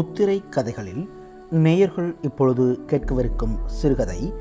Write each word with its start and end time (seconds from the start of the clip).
முத்திரை 0.00 0.48
கதைகளில் 0.48 1.08
நேயர்கள் 1.50 2.16
இப்பொழுது 2.22 2.78
கேட்கவிருக்கும் 2.86 3.64
சிறுகதை 3.66 4.32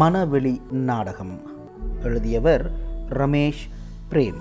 மனவெளி 0.00 0.70
நாடகம். 0.70 1.40
எழுதியவர் 2.02 2.70
ரமேஷ் 3.08 3.64
பிரேம். 4.10 4.40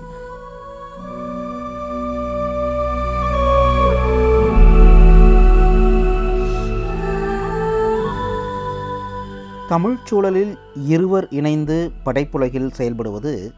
தமிழ்ச் 9.68 10.06
சூழலில் 10.06 10.58
இருவர் 10.86 11.28
இணைந்து 11.30 11.92
படைப்புலகில் 12.04 12.72
செயல்படுவது 12.78 13.52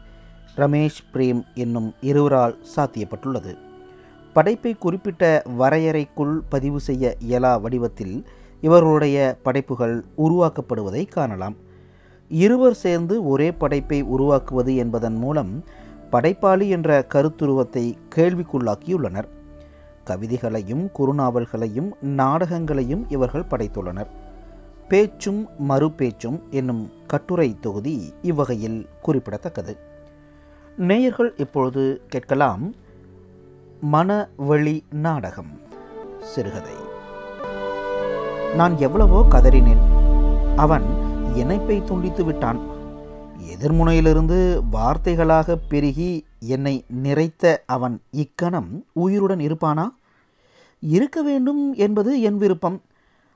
ரமேஷ் 0.56 1.00
பிரேம் 1.12 1.42
என்னும் 1.54 1.94
இருவரால் 2.00 2.58
சாத்தியப்பட்டுள்ளது. 2.76 3.65
படைப்பை 4.36 4.74
குறிப்பிட்ட 4.74 5.42
வரையறைக்குள் 5.58 6.34
பதிவு 6.48 6.80
செய்ய 6.80 7.16
இயலா 7.28 7.60
வடிவத்தில் 7.60 8.16
இவர்களுடைய 8.60 9.38
படைப்புகள் 9.42 10.04
உருவாக்கப்படுவதை 10.18 11.08
காணலாம். 11.08 11.56
இருவர் 12.28 12.74
சேர்ந்து 12.74 13.14
ஒரே 13.26 13.52
படைப்பை 13.52 14.02
உருவாக்குவது 14.02 14.76
என்பதன் 14.76 15.14
மூலம் 15.14 15.64
படைப்பாளி 16.10 16.68
என்ற 16.68 17.06
கருத்துருவத்தை 17.14 17.84
கேள்விக்குள்ளாக்கியுள்ளனர். 18.14 19.28
கவிதைகளையும் 20.04 20.84
குறுநாவல்களையும் 20.98 21.90
நாடகங்களையும் 22.00 23.04
இவர்கள் 23.08 23.50
படைத்துள்ளனர். 23.50 24.10
பேச்சும் 24.88 25.48
மறுபேச்சும் 25.58 26.40
என்னும் 26.50 26.90
கட்டுரை 27.06 27.56
தொகுதி 27.60 28.12
இவ்வகையில் 28.22 28.80
குறிப்பிடத்தக்கது. 29.02 29.76
நேயர்கள் 30.76 31.32
இப்பொழுது 31.36 31.84
கேட்கலாம் 32.08 32.66
மனவழி 33.92 34.80
நாடகம் 34.90 35.60
சிறுகதை. 36.22 36.72
நான் 38.54 38.78
எவ்வளவோ 38.78 39.26
கதறினேன். 39.30 39.82
அவன் 40.56 40.82
இணைப்பை 41.34 41.84
துண்டித்து 41.84 42.24
விட்டான். 42.24 42.60
எதிர்முனையிலிருந்து 43.54 44.60
வார்த்தைகளாக 44.72 45.58
பெருகி 45.68 46.26
என்னை 46.40 46.84
நிறைத்த 47.04 47.56
அவன் 47.66 48.00
இக்கணம் 48.10 48.84
உயிருடன் 48.92 49.38
இருப்பானா? 49.38 49.88
இருக்க 50.80 51.22
வேண்டும் 51.22 51.74
என்பது 51.74 52.20
என் 52.20 52.36
விருப்பம். 52.36 52.82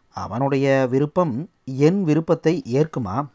அவனுடைய 0.09 0.87
விருப்பம் 0.91 1.49
என் 1.65 2.05
விருப்பத்தை 2.05 2.63
ஏற்குமா? 2.73 3.27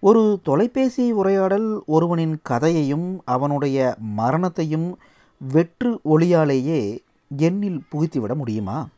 ஒரு 0.00 0.40
தொலைபேசி 0.42 1.12
உரையாடல் 1.12 1.82
ஒருவனின் 1.86 2.40
கதையையும் 2.42 3.22
அவனுடைய 3.24 3.94
மரணத்தையும் 3.98 4.98
வெற்று 5.38 6.00
ஒளியாலேயே 6.04 6.98
எண்ணில் 7.38 7.82
புகுத்திவிட 7.92 8.34
முடியுமா? 8.34 8.88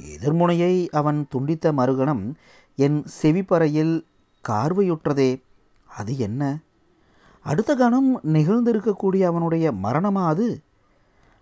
எதிர்முனையை 0.00 0.88
அவன் 0.88 1.26
துண்டித்த 1.34 1.72
மறுகணம் 1.72 2.34
என் 2.76 3.04
செவிப்பறையில் 3.22 4.04
கார்வையுற்றதே. 4.48 5.42
அது 5.86 6.18
என்ன? 6.18 6.58
அடுத்த 7.42 7.74
கணம் 7.74 8.20
நிகழ்ந்திருக்கக்கூடிய 8.22 9.24
அவனுடைய 9.24 9.72
மரணமா 9.72 10.26
அது? 10.26 10.60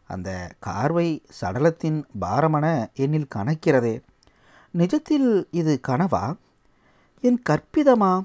அந்த 0.04 0.52
கார்வை 0.66 1.22
சடலத்தின் 1.40 2.04
பாரமென 2.20 2.86
என்னில் 2.96 3.28
கணக்கிறதே. 3.34 4.02
நிஜத்தில் 4.78 5.44
இது 5.50 5.80
கனவா? 5.88 6.36
என் 7.20 7.42
கற்பிதமா? 7.50 8.22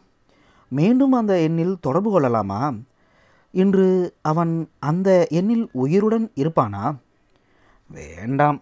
மீண்டும் 0.67 1.11
அந்த 1.11 1.39
எண்ணில் 1.39 1.77
தொடர்பு 1.81 2.11
கொள்ளலாமா? 2.11 2.73
இன்று 3.55 4.13
அவன் 4.21 4.69
அந்த 4.79 5.27
எண்ணில் 5.31 5.67
உயிருடன் 5.71 6.31
இருப்பானா? 6.35 6.95
வேண்டாம். 7.87 8.61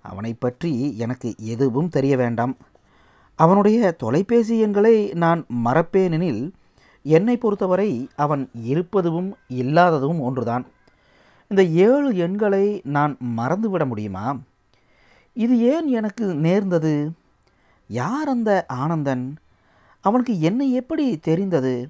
அவனை 0.00 0.34
பற்றி 0.34 0.96
எனக்கு 0.96 1.34
எதுவும் 1.38 1.88
தெரிய 1.88 2.16
வேண்டாம். 2.16 2.56
அவனுடைய 3.34 3.90
தொலைபேசி 3.90 4.58
எண்களை 4.58 5.08
நான் 5.12 5.46
மறப்பேனெனில் 5.64 6.52
என்னை 7.02 7.36
பொறுத்தவரை 7.36 8.08
அவன் 8.16 8.50
இருப்பதும் 8.64 9.36
இல்லாததும் 9.48 10.20
ஒன்றுதான். 10.20 10.66
இந்த 11.48 11.64
ஏழு 11.64 12.16
எண்களை 12.16 12.80
நான் 12.84 13.16
மறந்துவிட 13.36 13.86
முடியுமா? 13.86 14.38
இது 15.32 15.58
ஏன் 15.58 15.86
எனக்கு 15.86 16.34
நேர்ந்தது? 16.34 17.12
யார் 17.88 18.28
அந்த 18.28 18.64
ஆனந்தன்? 18.68 19.36
அவனுக்கு 20.00 20.40
என்னை 20.40 20.72
எப்படி 20.72 21.18
தெரிந்தது? 21.18 21.88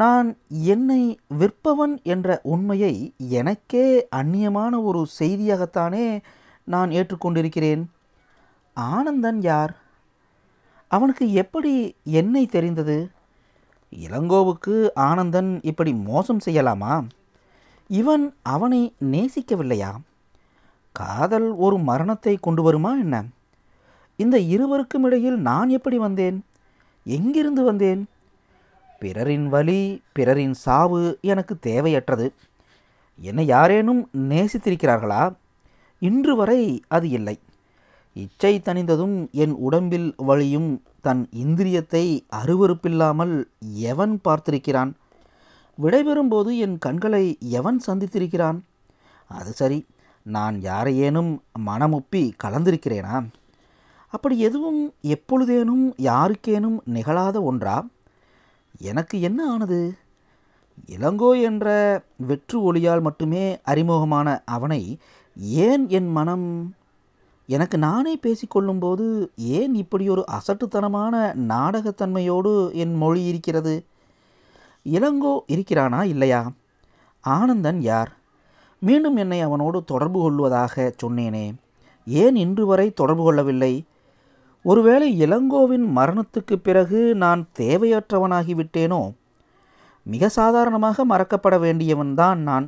நான் 0.00 0.36
என்னை 0.48 1.18
விற்பவன் 1.38 2.02
என்ற 2.02 2.40
உண்மையை 2.42 3.12
எனக்கே 3.16 4.08
அந்நியமான 4.16 4.82
ஒரு 4.84 5.06
செய்தியாகத்தானே 5.18 6.20
நான் 6.64 6.90
ஏற்றுக்கொண்டிருக்கிறேன். 6.90 7.84
ஆனந்தன் 8.74 9.40
யார்? 9.40 9.76
அவனுக்கு 10.88 11.32
எப்படி 11.32 11.94
என்னை 12.04 12.46
தெரிந்தது? 12.46 13.10
இளங்கோவுக்கு 13.90 14.88
ஆனந்தன் 14.94 15.60
இப்படி 15.62 15.94
மோசம் 15.94 16.40
செய்யலாமா? 16.44 17.06
இவன் 17.88 18.34
அவனை 18.42 18.94
நேசிக்கவில்லையா? 19.04 19.92
காதல் 20.92 21.54
ஒரு 21.56 21.78
மரணத்தை 21.78 22.36
கொண்டு 22.40 22.62
வருமா 22.62 22.92
என்ன? 22.94 23.24
இந்த 24.16 24.38
இருவருக்கும் 24.38 25.04
இடையில் 25.04 25.38
நான் 25.38 25.68
எப்படி 25.68 25.98
வந்தேன்? 25.98 26.44
எங்கிருந்து 27.04 27.62
வந்தேன்? 27.62 28.06
பிறரின் 28.98 29.48
வலி 29.48 30.02
பிறரின் 30.12 30.54
சாவு 30.54 31.18
எனக்கு 31.20 31.56
தேவையற்றது. 31.66 32.28
என்னை 33.18 33.46
யாரேனும் 33.46 34.08
நேசித்திருக்கிறார்களா? 34.28 35.36
இன்று 35.98 36.36
வரை 36.36 36.82
அது 36.88 37.08
இல்லை. 37.08 37.38
இச்சை 38.14 38.62
தணிந்ததும் 38.64 39.30
என் 39.30 39.52
உடம்பில் 39.52 40.14
வழியும் 40.16 40.82
தன் 41.00 41.28
இந்திரியத்தை 41.36 42.20
அருவறுப்பில்லாமல் 42.36 43.44
எவன் 43.60 44.20
பார்த்திருக்கிறான்? 44.24 44.92
விடைபெறும்போது 45.82 46.56
என் 46.56 46.78
கண்களை 46.78 47.38
எவன் 47.40 47.80
சந்தித்திருக்கிறான்? 47.86 48.58
அது 49.28 49.52
சரி 49.52 49.86
நான் 50.22 50.60
யாரையேனும் 50.60 51.38
மனமுப்பி 51.66 52.32
கலந்திருக்கிறேனா? 52.44 53.26
அப்படி 54.08 54.38
எதுவும் 54.38 54.94
எப்பொழுதேனும் 55.02 55.94
யாருக்கேனும் 56.02 56.78
நிகழாத 56.94 57.42
ஒன்றா? 57.42 57.86
எனக்கு 58.78 59.20
என்ன 59.20 59.50
ஆனது? 59.50 59.96
இளங்கோ 60.86 61.42
என்ற 61.42 61.66
வெற்று 62.16 62.72
ஒளியால் 62.72 63.00
மட்டுமே 63.00 63.60
அறிமுகமான 63.62 64.42
அவனை 64.44 64.98
ஏன் 65.40 65.88
என் 65.88 66.08
மனம்? 66.08 66.74
எனக்கு 67.46 67.78
நானே 67.78 68.16
பேசிக்கொள்ளும்போது 68.16 69.26
ஏன் 69.36 69.74
இப்படி 69.74 70.08
ஒரு 70.08 70.24
அசட்டுத்தனமான 70.30 71.34
நாடகத்தன்மையோடு 71.34 72.72
என் 72.72 72.94
மொழி 72.94 73.24
இருக்கிறது? 73.24 73.84
இளங்கோ 74.84 75.40
இருக்கிறானா 75.48 76.02
இல்லையா? 76.02 76.52
ஆனந்தன் 77.20 77.80
யார்? 77.80 78.16
மீண்டும் 78.80 79.16
என்னை 79.16 79.40
அவனோடு 79.40 79.84
தொடர்பு 79.84 80.20
கொள்வதாக 80.20 80.94
சொன்னேனே. 81.02 81.54
ஏன் 82.06 82.36
இன்று 82.36 82.66
வரை 82.66 82.90
தொடர்பு 82.90 83.22
கொள்ளவில்லை? 83.22 83.84
ஒருவேளை 84.66 85.08
இளங்கோவின் 85.24 85.86
மரணத்துக்கு 85.96 86.54
பிறகு 86.62 87.14
நான் 87.14 87.48
தேவையற்றவனாகிவிட்டேனோ? 87.58 89.02
மிக 90.02 90.28
சாதாரணமாக 90.28 91.04
மறக்கப்பட 91.06 91.56
வேண்டியவன்தான் 91.56 92.40
நான். 92.48 92.66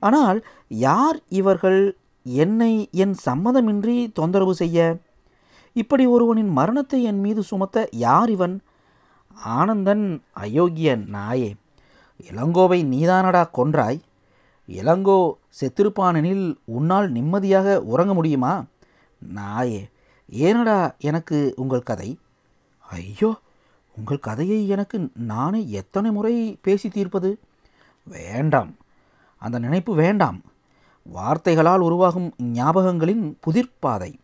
ஆனால் 0.00 0.38
யார் 0.68 1.18
இவர்கள்? 1.28 1.96
என்னை 2.22 2.88
என் 2.92 3.14
சம்மதமின்றி 3.26 4.12
தொந்தரவு 4.12 4.54
செய்ய? 4.54 4.78
இப்படி 5.72 6.06
ஒருவனின் 6.06 6.48
மரணத்தை 6.48 7.02
என் 7.02 7.20
மீது 7.20 7.42
சுமத்த 7.42 7.86
யார் 7.90 8.30
இவன்? 8.30 8.60
ஆனந்தன் 9.34 10.22
அயோக்கிய 10.40 10.90
நாயே 11.12 11.50
இளங்கோவை 12.30 12.80
நீதானடா 12.94 13.42
கொன்றாய்? 13.58 14.00
இளங்கோ 14.68 15.18
செத்திருப்பானெனில் 15.60 16.46
உன்னால் 16.64 17.10
நிம்மதியாக 17.10 17.80
உறங்க 17.82 18.14
முடியுமா? 18.14 18.64
நாயே 19.34 19.82
ஏனடா 20.32 20.98
எனக்கு 20.98 21.52
உங்கள் 21.56 21.82
கதை? 21.82 22.18
ஐயோ 22.80 23.36
உங்கள் 23.96 24.18
கதையை 24.18 24.68
எனக்கு 24.68 25.08
நானே 25.14 25.70
எத்தனை 25.70 26.10
முறை 26.10 26.58
பேசி 26.62 26.88
தீர்ப்பது? 26.88 27.38
வேண்டாம். 28.04 28.74
அந்த 29.38 29.58
நினைப்பு 29.58 29.94
வேண்டாம். 29.94 30.40
வார்த்தைகளால் 31.02 31.80
உருவாகும் 31.80 32.34
ஞாபகங்களின் 32.42 33.34
புதிர்ப்பாதை. 33.46 34.14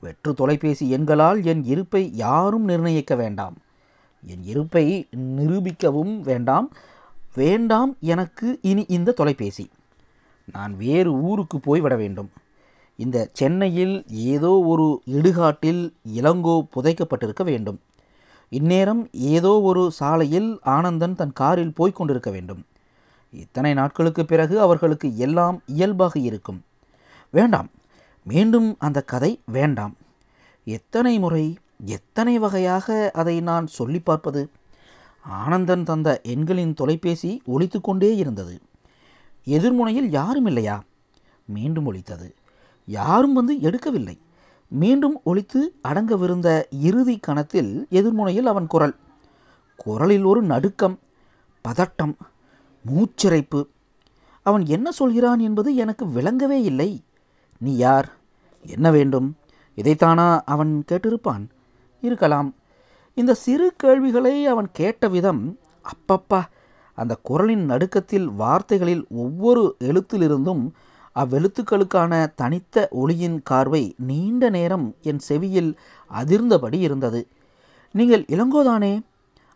வெற்று 0.00 0.34
தொலைபேசி 0.34 0.96
எண்களால் 0.96 1.44
என் 1.44 1.64
இருப்பை 1.64 2.16
யாரும் 2.16 2.64
நிர்ணயிக்க 2.64 3.14
வேண்டாம். 3.14 3.56
என் 4.26 4.42
இருப்பை 4.42 5.08
நிரூபிக்கவும் 5.16 6.20
வேண்டாம். 6.20 6.72
வேண்டாம் 7.34 7.96
எனக்கு 8.00 8.58
இனி 8.62 8.84
இந்த 8.88 9.12
தொலைபேசி. 9.12 9.70
நான் 10.52 10.76
வேறு 10.76 11.12
ஊருக்கு 11.12 11.60
போய்விட 11.60 11.96
வேண்டும். 11.96 12.30
இந்த 13.00 13.18
சென்னையில் 13.32 13.94
ஏதோ 14.08 14.50
ஒரு 14.72 14.86
இடுகாட்டில் 15.06 15.82
இளங்கோ 16.16 16.54
புதைக்கப்பட்டிருக்க 16.74 17.42
வேண்டும். 17.42 17.78
இந்நேரம் 18.52 19.02
ஏதோ 19.34 19.52
ஒரு 19.60 19.82
சாலையில் 19.90 20.58
ஆனந்தன் 20.62 21.14
தன் 21.14 21.32
காரில் 21.32 21.74
போய்க் 21.74 21.94
கொண்டிருக்க 21.94 22.30
வேண்டும். 22.30 22.62
இத்தனை 23.32 23.74
நாட்களுக்கு 23.74 24.24
பிறகு 24.24 24.60
அவர்களுக்கு 24.60 25.08
எல்லாம் 25.16 25.62
இயல்பாக 25.66 26.18
இருக்கும். 26.18 26.60
வேண்டாம். 27.30 27.68
மீண்டும் 28.26 28.76
அந்த 28.78 28.98
கதை 29.02 29.32
வேண்டாம். 29.46 29.94
எத்தனை 30.66 31.18
முறை 31.18 31.44
எத்தனை 31.84 32.34
வகையாக 32.38 33.10
அதை 33.14 33.36
நான் 33.40 33.66
சொல்லி 33.66 34.00
பார்ப்பது? 34.00 34.42
ஆனந்தன் 35.24 35.84
தந்த 35.84 36.20
எண்களின் 36.24 36.74
தொலைபேசி 36.74 37.32
ஒழித்து 37.44 37.80
கொண்டே 37.80 38.16
இருந்தது. 38.16 38.56
எதிர்முனையில் 39.46 40.08
யாரும் 40.10 40.46
இல்லையா? 40.46 40.76
மீண்டும் 41.46 41.86
ஒழித்தது 41.86 42.28
யாரும் 42.90 43.32
வந்து 43.32 43.54
எடுக்கவில்லை. 43.54 44.18
மீண்டும் 44.68 45.20
ஒழித்து 45.24 45.74
அடங்கவிருந்த 45.88 46.62
இறுதி 46.70 47.18
கணத்தில் 47.18 47.86
எதிர்முனையில் 47.90 48.48
அவன் 48.52 48.66
குரல். 48.66 48.96
குரலில் 49.76 50.24
ஒரு 50.24 50.42
நடுக்கம் 50.42 50.98
பதட்டம் 51.68 52.14
மூச்சிறைப்பு. 52.86 53.66
அவன் 54.42 54.66
என்ன 54.66 54.90
சொல்கிறான் 54.90 55.38
என்பது 55.38 55.74
எனக்கு 55.74 56.04
விளங்கவே 56.08 56.62
இல்லை. 56.62 57.04
நீ 57.58 57.76
யார்? 57.76 58.08
என்ன 58.66 58.90
வேண்டும்? 58.90 59.36
இதைத்தானா 59.76 60.40
அவன் 60.44 60.84
கேட்டிருப்பான்? 60.92 61.48
இருக்கலாம். 62.00 62.54
இந்த 63.14 63.34
சிறு 63.34 63.72
கேள்விகளை 63.76 64.46
அவன் 64.46 64.68
கேட்ட 64.72 65.08
விதம் 65.08 65.58
அப்பப்பா 65.82 66.42
அந்த 66.94 67.16
குரலின் 67.22 67.64
நடுக்கத்தில் 67.64 68.28
வார்த்தைகளில் 68.28 69.06
ஒவ்வொரு 69.10 69.76
எழுத்திலிருந்தும் 69.80 70.70
அவ்வெழுத்துக்களுக்கான 71.14 72.34
தனித்த 72.34 72.88
ஒளியின் 72.90 73.42
கார்வை 73.50 73.92
நீண்ட 73.96 74.50
நேரம் 74.50 74.94
என் 75.02 75.18
செவியில் 75.18 75.78
அதிர்ந்தபடி 76.14 76.74
இருந்தது. 76.74 77.28
நீங்கள் 77.92 78.24
இளங்கோதானே 78.28 79.00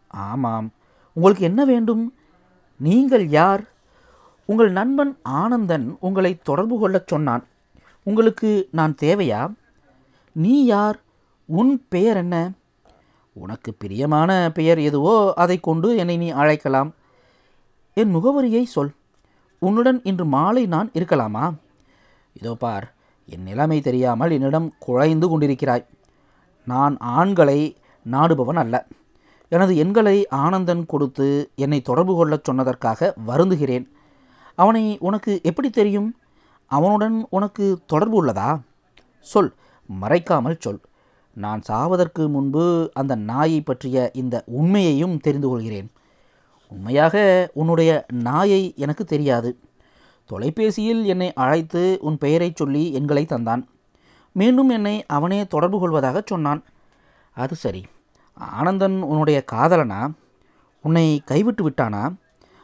ஆமாம். 0.09 0.73
உங்களுக்கு 1.13 1.45
என்ன 1.45 1.65
வேண்டும்? 1.65 2.15
நீங்கள் 2.77 3.29
யார்? 3.29 3.65
உங்கள் 4.45 4.73
நண்பன் 4.73 5.19
ஆனந்தன் 5.23 5.97
உங்களை 6.01 6.39
தொடர்பு 6.43 6.79
கொள்ளச் 6.79 7.07
சொன்னான். 7.07 7.45
உங்களுக்கு 8.03 8.69
நான் 8.71 8.97
தேவையா? 9.03 9.55
நீ 10.33 10.65
யார்? 10.65 11.01
உன் 11.45 11.87
பெயர் 11.89 12.17
என்ன? 12.17 12.51
உனக்கு 13.33 13.75
பிரியமான 13.75 14.51
பெயர் 14.55 14.79
எதுவோ 14.79 15.33
அதை 15.37 15.61
கொண்டு 15.61 15.97
என்னை 15.97 16.17
நீ 16.17 16.29
அழைக்கலாம். 16.29 16.95
என் 17.95 18.15
முகவரியை 18.17 18.63
சொல். 18.63 18.93
உன்னுடன் 19.59 20.03
இன்று 20.03 20.25
மாலை 20.25 20.67
நான் 20.67 20.91
இருக்கலாமா? 20.95 21.55
இதோ 22.33 22.55
பார் 22.55 22.95
என் 23.27 23.43
நிலைமை 23.43 23.81
தெரியாமல் 23.81 24.31
என்னிடம் 24.31 24.75
குழைந்து 24.79 25.27
கொண்டிருக்கிறாய். 25.29 25.87
நான் 26.65 26.97
ஆண்களை 26.99 27.77
நாடுபவன் 28.11 28.57
அல்ல. 28.57 28.87
எனது 29.49 29.77
எண்களை 29.77 30.29
ஆனந்தன் 30.29 30.87
கொடுத்து 30.87 31.51
என்னை 31.55 31.81
தொடர்பு 31.81 32.15
கொள்ளச் 32.15 32.51
சொன்னதற்காக 32.51 33.13
வருந்துகிறேன். 33.27 33.87
அவனை 34.55 34.99
உனக்கு 35.01 35.41
எப்படி 35.43 35.71
தெரியும்? 35.71 36.17
அவனுடன் 36.67 37.27
உனக்கு 37.31 37.79
தொடர்பு 37.87 38.25
உள்ளதா? 38.25 38.61
சொல் 39.21 39.55
மறைக்காமல் 40.01 40.57
சொல். 40.59 40.81
நான் 41.33 41.63
சாவதற்கு 41.69 42.29
முன்பு 42.29 42.91
அந்த 42.95 43.15
நாயை 43.15 43.61
பற்றிய 43.61 44.11
இந்த 44.15 44.43
உண்மையையும் 44.47 45.19
தெரிந்து 45.19 45.49
கொள்கிறேன். 45.49 45.91
உண்மையாக 46.69 47.51
உன்னுடைய 47.55 48.07
நாயை 48.13 48.75
எனக்கு 48.77 49.05
தெரியாது. 49.05 49.59
தொலைபேசியில் 50.25 51.05
என்னை 51.05 51.33
அழைத்து 51.33 51.99
உன் 52.01 52.19
பெயரை 52.19 52.53
சொல்லி 52.55 52.93
எண்களை 52.93 53.25
தந்தான். 53.25 53.63
மீண்டும் 54.33 54.69
என்னை 54.69 55.07
அவனே 55.07 55.47
தொடர்பு 55.47 55.79
கொள்வதாக 55.79 56.23
சொன்னான். 56.27 56.65
அது 57.31 57.55
சரி. 57.55 57.85
ஆனந்தன் 58.35 59.03
உன்னுடைய 59.03 59.45
காதலனா? 59.53 60.13
உன்னை 60.83 61.23
கைவிட்டு 61.25 61.71
விட்டானா? 61.71 62.15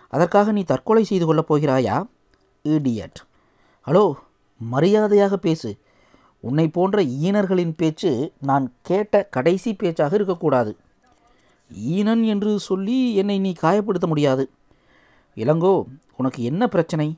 அதற்காக 0.09 0.53
நீ 0.53 0.63
தற்கொலை 0.63 1.05
செய்து 1.05 1.27
கொள்ளப் 1.27 1.55
போகிறாயா? 1.55 2.07
இடியட். 2.65 3.15
ஹலோ 3.87 4.13
மரியாதையாக 4.59 5.37
பேசு. 5.37 5.79
உன்னை 6.41 6.69
போன்ற 6.69 7.03
ஈனர்களின் 7.03 7.73
பேச்சு 7.77 8.33
நான் 8.41 8.73
கேட்ட 8.83 9.25
கடைசி 9.25 9.75
பேச்சாக 9.75 10.15
இருக்கக்கூடாது. 10.15 10.77
ஈனன் 11.75 12.25
என்று 12.25 12.59
சொல்லி 12.59 13.15
என்னை 13.15 13.39
நீ 13.39 13.53
காயப்படுத்த 13.63 14.07
முடியாது. 14.07 14.51
இளங்கோ 15.35 15.85
உனக்கு 16.17 16.43
என்ன 16.43 16.69
பிரச்சனை? 16.69 17.17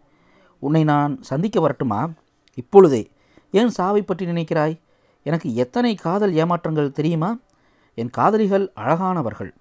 உன்னை 0.58 0.84
நான் 0.84 1.22
சந்திக்க 1.22 1.60
வரட்டுமா? 1.60 2.10
இப்பொழுதே 2.54 3.10
ஏன் 3.50 3.68
சாவை 3.68 4.02
பற்றி 4.02 4.26
நினைக்கிறாய்? 4.26 4.80
எனக்கு 5.22 5.54
எத்தனை 5.54 5.94
காதல் 5.94 6.32
ஏமாற்றங்கள் 6.32 6.90
தெரியுமா? 6.90 7.38
என் 7.94 8.10
காதலிகள் 8.10 8.72
அழகானவர்கள். 8.76 9.52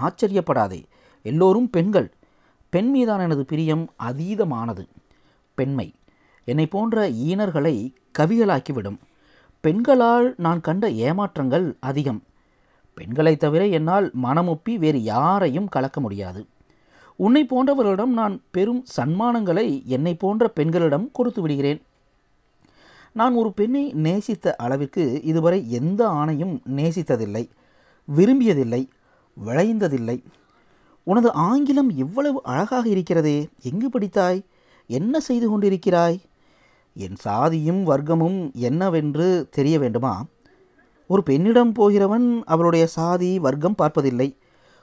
ஆச்சரியப்படாதே 0.00 0.84
எல்லோரும் 1.22 1.70
பெண்கள். 1.70 2.12
பெண் 2.68 2.90
மீதான 2.90 3.22
எனது 3.22 3.44
பிரியம் 3.44 3.90
அதீதமானது. 4.02 4.88
பெண்மை. 5.54 5.94
என்னை 6.44 6.66
போன்ற 6.66 7.10
ஈனர்களை 7.10 7.94
கவிகளாக்கிவிடும். 8.18 8.98
பெண்களால் 9.60 10.34
நான் 10.36 10.60
கண்ட 10.60 10.90
ஏமாற்றங்கள் 10.90 11.74
அதிகம். 11.80 12.22
பெண்களை 12.98 13.34
தவிர 13.36 13.62
என்னால் 13.78 14.06
மனமொப்பி 14.22 14.72
வேறு 14.84 15.00
யாரையும் 15.12 15.68
கலக்க 15.74 15.98
முடியாது. 16.00 16.40
உன்னை 17.24 17.42
போன்றவர்களிடம் 17.50 18.14
நான் 18.20 18.34
பெரும் 18.50 18.82
சன்மானங்களை 18.96 19.66
என்னை 19.94 20.14
போன்ற 20.14 20.48
பெண்களிடம் 20.48 21.06
கொடுத்து 21.12 21.40
விடுகிறேன். 21.40 21.80
நான் 23.12 23.34
ஒரு 23.34 23.50
பெண்ணை 23.52 23.84
நேசித்த 24.06 24.54
அளவிற்கு 24.56 25.04
இதுவரை 25.22 25.60
எந்த 25.78 26.00
ஆணையும் 26.20 26.54
நேசித்ததில்லை 26.76 27.44
விரும்பியதில்லை 28.08 28.82
விளைந்ததில்லை. 29.36 30.16
உனது 31.06 31.30
ஆங்கிலம் 31.48 31.90
இவ்வளவு 31.96 32.38
அழகாக 32.52 32.84
இருக்கிறதே 32.88 33.36
எங்கு 33.70 33.88
படித்தாய் 33.94 34.40
என்ன 34.86 35.20
செய்து 35.20 35.46
கொண்டிருக்கிறாய்? 35.50 36.18
என் 36.96 37.18
சாதியும் 37.24 37.82
வர்க்கமும் 37.90 38.38
என்னவென்று 38.66 39.28
தெரிய 39.56 39.76
வேண்டுமா? 39.78 40.14
ஒரு 41.08 41.22
பெண்ணிடம் 41.22 41.72
போகிறவன் 41.72 42.42
அவளுடைய 42.44 42.86
சாதி 42.86 43.38
வர்க்கம் 43.38 43.74
பார்ப்பதில்லை. 43.74 44.36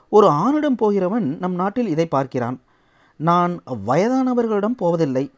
ஒரு 0.08 0.28
ஆணிடம் 0.28 0.76
போகிறவன் 0.76 1.38
நம் 1.38 1.54
நாட்டில் 1.54 1.86
இதை 1.86 2.06
பார்க்கிறான். 2.06 2.60
நான் 3.16 3.62
வயதானவர்களிடம் 3.86 4.76
போவதில்லை. 4.76 5.30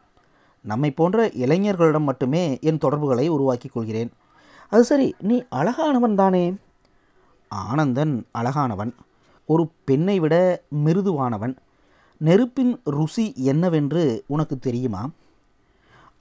நம்மை 0.61 0.91
போன்ற 0.91 1.27
இளைஞர்களிடம் 1.27 2.01
மட்டுமே 2.01 2.57
என் 2.61 2.77
தொடர்புகளை 2.77 3.27
உருவாக்கிக் 3.27 3.71
கொள்கிறேன். 3.73 4.11
அது 4.69 4.83
சரி 4.83 5.15
நீ 5.19 5.43
அழகானவன் 5.51 6.15
தானே? 6.15 6.53
ஆனந்தன் 7.49 8.25
அழகானவன். 8.37 8.93
ஒரு 9.45 9.69
பெண்ணை 9.83 10.19
விட 10.19 10.63
மிருதுவானவன். 10.85 11.55
நெருப்பின் 12.17 12.81
ருசி 12.83 13.33
என்னவென்று 13.35 14.23
உனக்கு 14.27 14.59
தெரியுமா? 14.59 15.09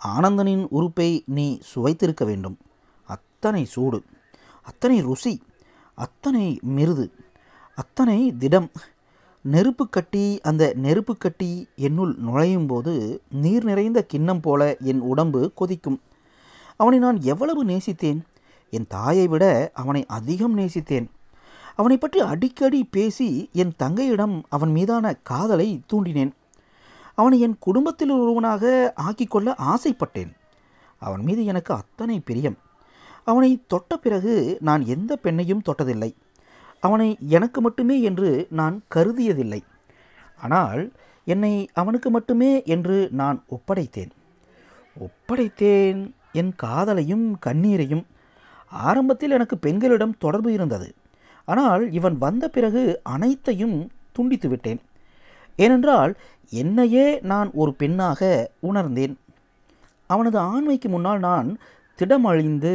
ஆனந்தனின் 0.05 0.67
உறுப்பை 0.71 1.23
நீ 1.27 1.59
சுவைத்திருக்க 1.75 2.25
வேண்டும். 2.25 2.57
அத்தனை 3.07 3.65
சூடு. 3.65 4.03
அத்தனை 4.71 4.99
ருசி 5.01 5.35
அத்தனை 6.05 6.47
மிருது 6.77 7.07
அத்தனை 7.79 8.19
திடம். 8.43 8.71
நெருப்பு 9.45 9.85
கட்டி 9.89 10.25
அந்த 10.41 10.63
நெருப்பு 10.77 11.15
கட்டி 11.17 11.51
என்னுள் 11.87 12.13
நுழையும் 12.27 12.67
போது 12.67 12.95
நீர் 13.43 13.65
நிறைந்த 13.65 13.99
கிண்ணம் 14.13 14.43
போல 14.47 14.63
என் 14.91 15.03
உடம்பு 15.11 15.41
கொதிக்கும். 15.55 15.99
அவனை 16.77 16.99
நான் 16.99 17.19
எவ்வளவு 17.33 17.63
நேசித்தேன்? 17.65 18.21
என் 18.71 18.89
தாயை 18.89 19.27
விட 19.27 19.45
அவனை 19.75 20.03
அதிகம் 20.19 20.57
நேசித்தேன். 20.59 21.07
அவனை 21.77 21.97
பற்றி 21.99 22.21
அடிக்கடி 22.33 22.81
பேசி 22.97 23.29
என் 23.53 23.75
தங்கையிடம் 23.83 24.37
அவன் 24.49 24.73
மீதான 24.73 25.15
காதலை 25.31 25.69
தூண்டினேன். 25.93 26.33
அவனை 27.15 27.39
என் 27.41 27.59
குடும்பத்தில் 27.67 28.15
ஒருவனாக 28.21 28.65
ஆக்கிக்கொள்ள 29.07 29.55
ஆசைப்பட்டேன். 29.73 30.33
அவன் 31.03 31.23
மீது 31.23 31.43
எனக்கு 31.45 31.73
அத்தனை 31.75 32.19
பிரியம். 32.21 32.59
அவனை 33.31 33.51
தொட்ட 33.73 33.93
பிறகு 33.97 34.35
நான் 34.69 34.83
எந்த 34.95 35.13
பெண்ணையும் 35.23 35.65
தொட்டதில்லை. 35.69 36.11
அவனை 36.83 37.09
எனக்கு 37.37 37.59
மட்டுமே 37.61 37.97
என்று 38.09 38.31
நான் 38.51 38.77
கருதியதில்லை. 38.95 39.61
ஆனால் 40.39 40.83
என்னை 41.27 41.53
அவனுக்கு 41.81 42.09
மட்டுமே 42.11 42.51
என்று 42.75 42.99
நான் 43.21 43.39
ஒப்படைத்தேன். 43.57 44.13
ஒப்படைத்தேன் 44.97 46.01
என் 46.41 46.53
காதலையும் 46.63 47.27
கண்ணீரையும். 47.47 48.05
ஆரம்பத்தில் 48.87 49.35
எனக்கு 49.37 49.57
பெண்களிடம் 49.59 50.19
தொடர்பு 50.19 50.51
இருந்தது. 50.53 50.89
ஆனால் 51.49 51.83
இவன் 51.99 52.17
வந்த 52.19 52.45
பிறகு 52.49 52.83
அனைத்தையும் 53.15 53.77
துண்டித்து 54.17 54.49
விட்டேன். 54.49 54.81
ஏனென்றால் 55.59 56.13
என்னையே 56.53 57.07
நான் 57.31 57.49
ஒரு 57.61 57.73
பெண்ணாக 57.75 58.21
உணர்ந்தேன். 58.69 59.15
அவனது 60.11 60.39
ஆண்மைக்கு 60.51 60.89
முன்னால் 60.89 61.23
நான் 61.29 61.49
திடமழிந்து 61.99 62.75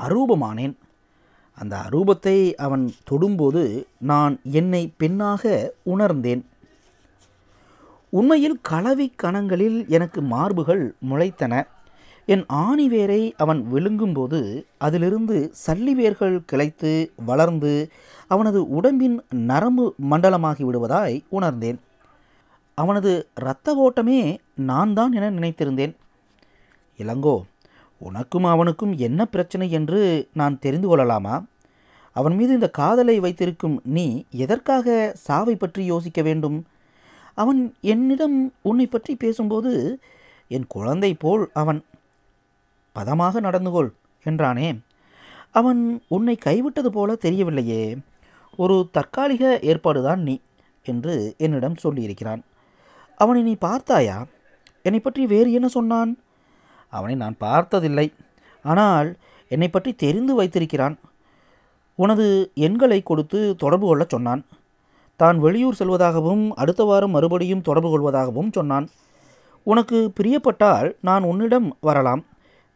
அரூபமானேன். 0.00 0.74
அந்த 1.54 1.76
அரூபத்தை 1.90 2.54
அவன் 2.54 2.94
தொடும்போது 3.10 3.84
நான் 3.98 4.40
என்னை 4.42 4.92
பெண்ணாக 4.96 5.72
உணர்ந்தேன். 5.82 6.44
உண்மையில் 8.10 8.58
கலவி 8.62 9.12
கணங்களில் 9.22 9.88
எனக்கு 9.88 10.22
மார்புகள் 10.22 10.94
முளைத்தன. 11.10 11.62
என் 12.26 12.44
ஆணிவேரை 12.48 13.32
அவன் 13.36 13.60
விழுங்கும்போது 13.72 14.66
அதிலிருந்து 14.78 15.52
சல்லிவேர்கள் 15.66 16.38
கிளைத்து 16.52 17.10
வளர்ந்து 17.26 17.90
அவனது 18.28 18.68
உடம்பின் 18.68 19.16
நரம்பு 19.30 19.94
மண்டலமாகி 20.10 20.64
விடுவதாய் 20.64 21.24
உணர்ந்தேன். 21.28 21.80
அவனது 22.74 23.26
இரத்த 23.34 23.74
ஓட்டமே 23.84 24.36
நான் 24.54 24.92
தான் 24.92 25.12
என 25.12 25.30
நினைத்திருந்தேன். 25.30 25.94
இளங்கோ 26.98 27.36
உனக்கும் 28.08 28.44
அவனுக்கும் 28.44 28.92
என்ன 28.96 29.20
பிரச்சனை 29.26 29.66
என்று 29.70 30.00
நான் 30.32 30.58
தெரிந்து 30.58 30.88
கொள்ளலாமா? 30.88 31.34
அவன் 32.16 32.34
மீது 32.36 32.52
இந்த 32.52 32.68
காதலை 32.70 33.16
வைத்திருக்கும் 33.20 33.76
நீ 33.96 34.06
எதற்காக 34.36 34.96
சாவை 35.26 35.54
பற்றி 35.56 35.82
யோசிக்க 35.84 36.22
வேண்டும்? 36.22 36.58
அவன் 37.34 37.60
என்னிடம் 37.80 38.36
உன்னை 38.62 38.86
பற்றி 38.86 39.12
பேசும்போது 39.16 39.72
என் 40.48 40.66
குழந்தை 40.66 41.10
போல் 41.14 41.44
அவன். 41.52 41.80
பதமாக 42.96 43.40
நடந்து 43.40 43.70
கொள் 43.70 43.90
என்றானே. 44.24 44.70
அவன் 45.50 45.80
உன்னை 46.08 46.34
கைவிட்டது 46.44 46.90
போல 46.92 47.16
தெரியவில்லையே. 47.20 47.84
ஒரு 48.56 48.76
தற்காலிக 48.92 49.58
ஏற்பாடுதான் 49.62 50.20
நீ 50.20 50.34
என்று 50.86 51.14
என்னிடம் 51.38 51.80
சொல்லியிருக்கிறான். 51.84 52.42
அவனை 53.20 53.42
நீ 53.42 53.54
பார்த்தாயா? 53.66 54.18
என்னை 54.82 55.00
பற்றி 55.00 55.22
வேறு 55.26 55.50
என்ன 55.52 55.68
சொன்னான்? 55.68 56.12
அவனை 56.96 57.14
நான் 57.22 57.42
பார்த்ததில்லை. 57.44 58.06
ஆனால் 58.64 59.08
என்னை 59.54 59.68
பற்றி 59.68 59.90
தெரிந்து 60.02 60.32
வைத்திருக்கிறான். 60.34 60.96
உனது 61.98 62.26
எண்களை 62.66 62.98
கொடுத்து 63.02 63.38
தொடர்பு 63.62 63.86
கொள்ளச் 63.86 64.14
சொன்னான். 64.14 64.42
தான் 65.20 65.38
வெளியூர் 65.38 65.78
செல்வதாகவும் 65.78 66.44
அடுத்த 66.62 66.82
வாரம் 66.84 67.14
மறுபடியும் 67.16 67.66
தொடர்பு 67.68 67.88
கொள்வதாகவும் 67.92 68.52
சொன்னான். 68.52 68.86
உனக்கு 69.66 69.98
பிரியப்பட்டால் 70.18 70.88
நான் 71.08 71.24
உன்னிடம் 71.30 71.68
வரலாம். 71.88 72.22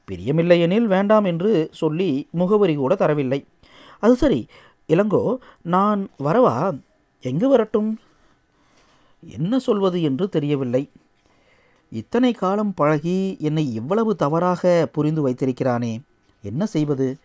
பிரியமில்லையெனில் 0.09 0.89
வேண்டாம் 0.95 1.27
என்று 1.31 1.53
சொல்லி 1.81 2.11
முகவரி 2.41 2.75
கூட 2.75 2.95
தரவில்லை. 2.95 3.41
அது 4.05 4.15
சரி 4.23 4.41
இளங்கோ 4.89 5.23
நான் 5.75 6.03
வரவா? 6.27 6.57
எங்கு 7.25 7.49
வரட்டும்? 7.49 7.91
என்ன 9.37 9.59
சொல்வது 9.59 9.99
என்று 10.09 10.25
தெரியவில்லை. 10.29 10.83
இத்தனை 11.97 12.33
காலம் 12.33 12.75
பழகி 12.75 13.37
என்னை 13.41 13.75
இவ்வளவு 13.75 14.17
தவறாக 14.17 14.89
புரிந்து 14.93 15.29
வைத்திருக்கிறானே 15.29 16.01
என்ன 16.43 16.67
செய்வது? 16.67 17.17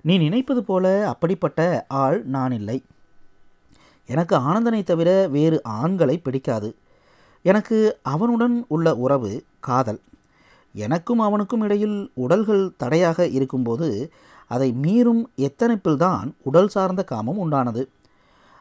நீ 0.00 0.18
நினைப்பது 0.18 0.64
போல 0.64 1.08
அப்படிப்பட்ட 1.08 1.84
ஆள் 1.88 2.24
நான் 2.24 2.52
இல்லை. 2.52 2.82
எனக்கு 4.06 4.36
ஆனந்தனை 4.36 4.82
தவிர 4.82 5.28
வேறு 5.28 5.62
ஆண்களை 5.62 6.18
பிடிக்காது. 6.18 6.74
எனக்கு 7.42 7.98
அவனுடன் 8.02 8.64
உள்ள 8.68 8.94
உறவு 8.94 9.44
காதல். 9.60 10.00
எனக்கும் 10.74 11.18
அவனுக்கும் 11.18 11.60
இடையில் 11.60 12.10
உடல்கள் 12.14 12.72
தடையாக 12.76 13.28
இருக்கும்போது 13.28 14.12
அதை 14.48 14.74
மீறும் 14.82 15.24
எத்தனைப்பில்தான் 15.36 16.32
உடல் 16.42 16.68
சார்ந்த 16.68 17.04
காமம் 17.04 17.38
உண்டானது. 17.38 17.86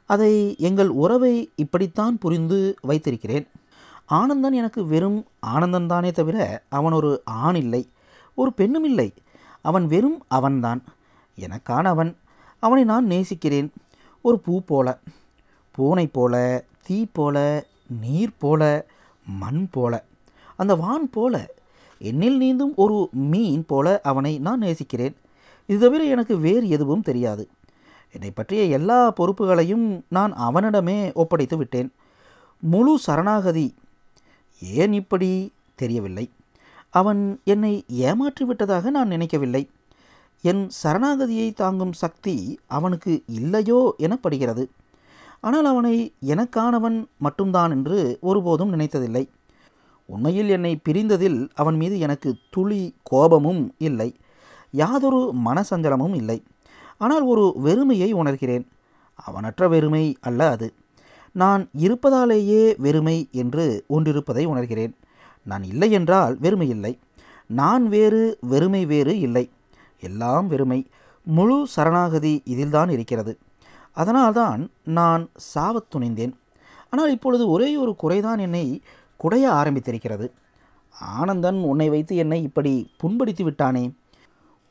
அதை 0.06 0.56
எங்கள் 0.58 0.88
உறவை 0.88 1.52
இப்படித்தான் 1.56 2.18
புரிந்து 2.18 2.76
வைத்திருக்கிறேன். 2.82 3.48
ஆனந்தன் 4.14 4.54
எனக்கு 4.54 4.82
வெறும் 4.86 5.26
ஆனந்தன் 5.40 5.88
தானே 5.88 6.12
தவிர 6.12 6.64
அவன் 6.70 6.94
ஒரு 6.94 7.22
ஆண் 7.26 7.56
இல்லை 7.56 7.90
ஒரு 8.36 8.54
பெண்ணும் 8.54 8.84
இல்லை. 8.84 9.14
அவன் 9.62 9.86
வெறும் 9.88 10.24
அவன்தான். 10.28 10.84
எனக்கான 11.40 11.84
அவன். 11.84 12.18
அவனை 12.60 12.84
நான் 12.84 13.06
நேசிக்கிறேன். 13.06 13.74
ஒரு 14.22 14.40
பூ 14.40 14.62
போல 14.62 15.00
பூனை 15.72 16.08
போல 16.08 16.64
தீ 16.84 17.06
போல 17.12 17.66
நீர் 18.02 18.38
போல 18.38 18.86
மண் 19.26 19.68
போல. 19.72 20.04
அந்த 20.56 20.76
வான் 20.76 21.10
போல 21.10 21.50
என்னில் 22.02 22.38
நீந்தும் 22.38 22.74
ஒரு 22.76 23.10
மீன் 23.12 23.66
போல 23.66 24.00
அவனை 24.04 24.40
நான் 24.40 24.58
நேசிக்கிறேன். 24.58 25.16
இது 25.66 25.80
தவிர 25.80 26.04
எனக்கு 26.04 26.38
வேறு 26.38 26.70
எதுவும் 26.70 27.02
தெரியாது. 27.02 27.50
என்னை 28.12 28.32
பற்றிய 28.32 28.64
எல்லா 28.64 29.12
பொறுப்புகளையும் 29.12 30.06
நான் 30.08 30.34
அவனிடமே 30.36 31.12
ஒப்படைத்து 31.14 31.58
விட்டேன். 31.58 31.94
முழு 32.60 33.00
சரணாகதி 33.00 33.74
ஏன் 34.62 34.94
இப்படி? 34.94 35.52
தெரியவில்லை. 35.76 36.30
அவன் 36.90 37.40
என்னை 37.44 37.84
ஏமாற்றி 37.88 38.46
விட்டதாக 38.46 38.90
நான் 38.90 39.08
நினைக்கவில்லை. 39.08 39.70
என் 40.42 40.70
சரணாகதியை 40.84 41.54
தாங்கும் 41.54 41.94
சக்தி 41.94 42.60
அவனுக்கு 42.68 43.24
இல்லையோ 43.26 43.96
எனப்படுகிறது. 44.00 44.66
ஆனால் 45.42 45.66
அவனை 45.66 46.14
எனக்கானவன் 46.26 47.06
மட்டும்தான் 47.18 47.72
என்று 47.72 48.18
ஒருபோதும் 48.22 48.74
நினைத்ததில்லை. 48.74 49.28
உண்மையில் 50.06 50.50
என்னை 50.50 50.82
பிரிந்ததில் 50.90 51.50
அவன் 51.54 51.76
மீது 51.76 52.00
எனக்கு 52.00 52.36
துளி 52.50 52.96
கோபமும் 53.04 53.74
இல்லை. 53.78 54.16
யாதொரு 54.72 55.34
மனசஞ்சலமும் 55.46 56.16
இல்லை. 56.16 56.44
ஆனால் 56.98 57.22
ஒரு 57.22 57.56
வெறுமையை 57.64 58.14
உணர்கிறேன். 58.14 58.66
அவனற்ற 59.32 59.70
வெறுமை 59.70 60.18
அல்ல 60.22 60.50
அது. 60.50 60.74
நான் 61.34 61.70
இருப்பதாலேயே 61.78 62.76
வெறுமை 62.78 63.28
என்று 63.32 63.86
ஒன்றிருப்பதை 63.90 64.46
உணர்கிறேன். 64.46 64.94
நான் 65.44 65.64
இல்லை 65.64 65.92
என்றால் 65.92 66.38
வெறுமை 66.40 66.70
இல்லை. 66.70 67.00
நான் 67.48 67.88
வேறு 67.88 68.38
வெறுமை 68.42 68.86
வேறு 68.86 69.20
இல்லை. 69.20 69.50
எல்லாம் 70.00 70.48
வெறுமை. 70.48 70.88
முழு 71.24 71.68
சரணாகதி 71.68 72.42
இதில்தான் 72.46 72.90
இருக்கிறது. 72.90 73.38
அதனால்தான் 73.92 74.70
நான் 74.84 75.30
சாவத் 75.56 75.90
துணிந்தேன். 75.96 76.34
ஆனால் 76.90 77.12
இப்பொழுது 77.12 77.50
ஒரே 77.50 77.78
ஒரு 77.78 77.96
குறைதான் 78.04 78.40
என்னை 78.40 78.82
குடைய 79.24 79.50
ஆரம்பித்திருக்கிறது. 79.52 80.30
ஆனந்தன் 81.00 81.56
உன்னை 81.56 81.90
வைத்து 81.90 82.16
என்னை 82.16 82.44
இப்படி 82.44 82.92
புண்படுத்தி 82.98 83.44
விட்டானே. 83.44 83.92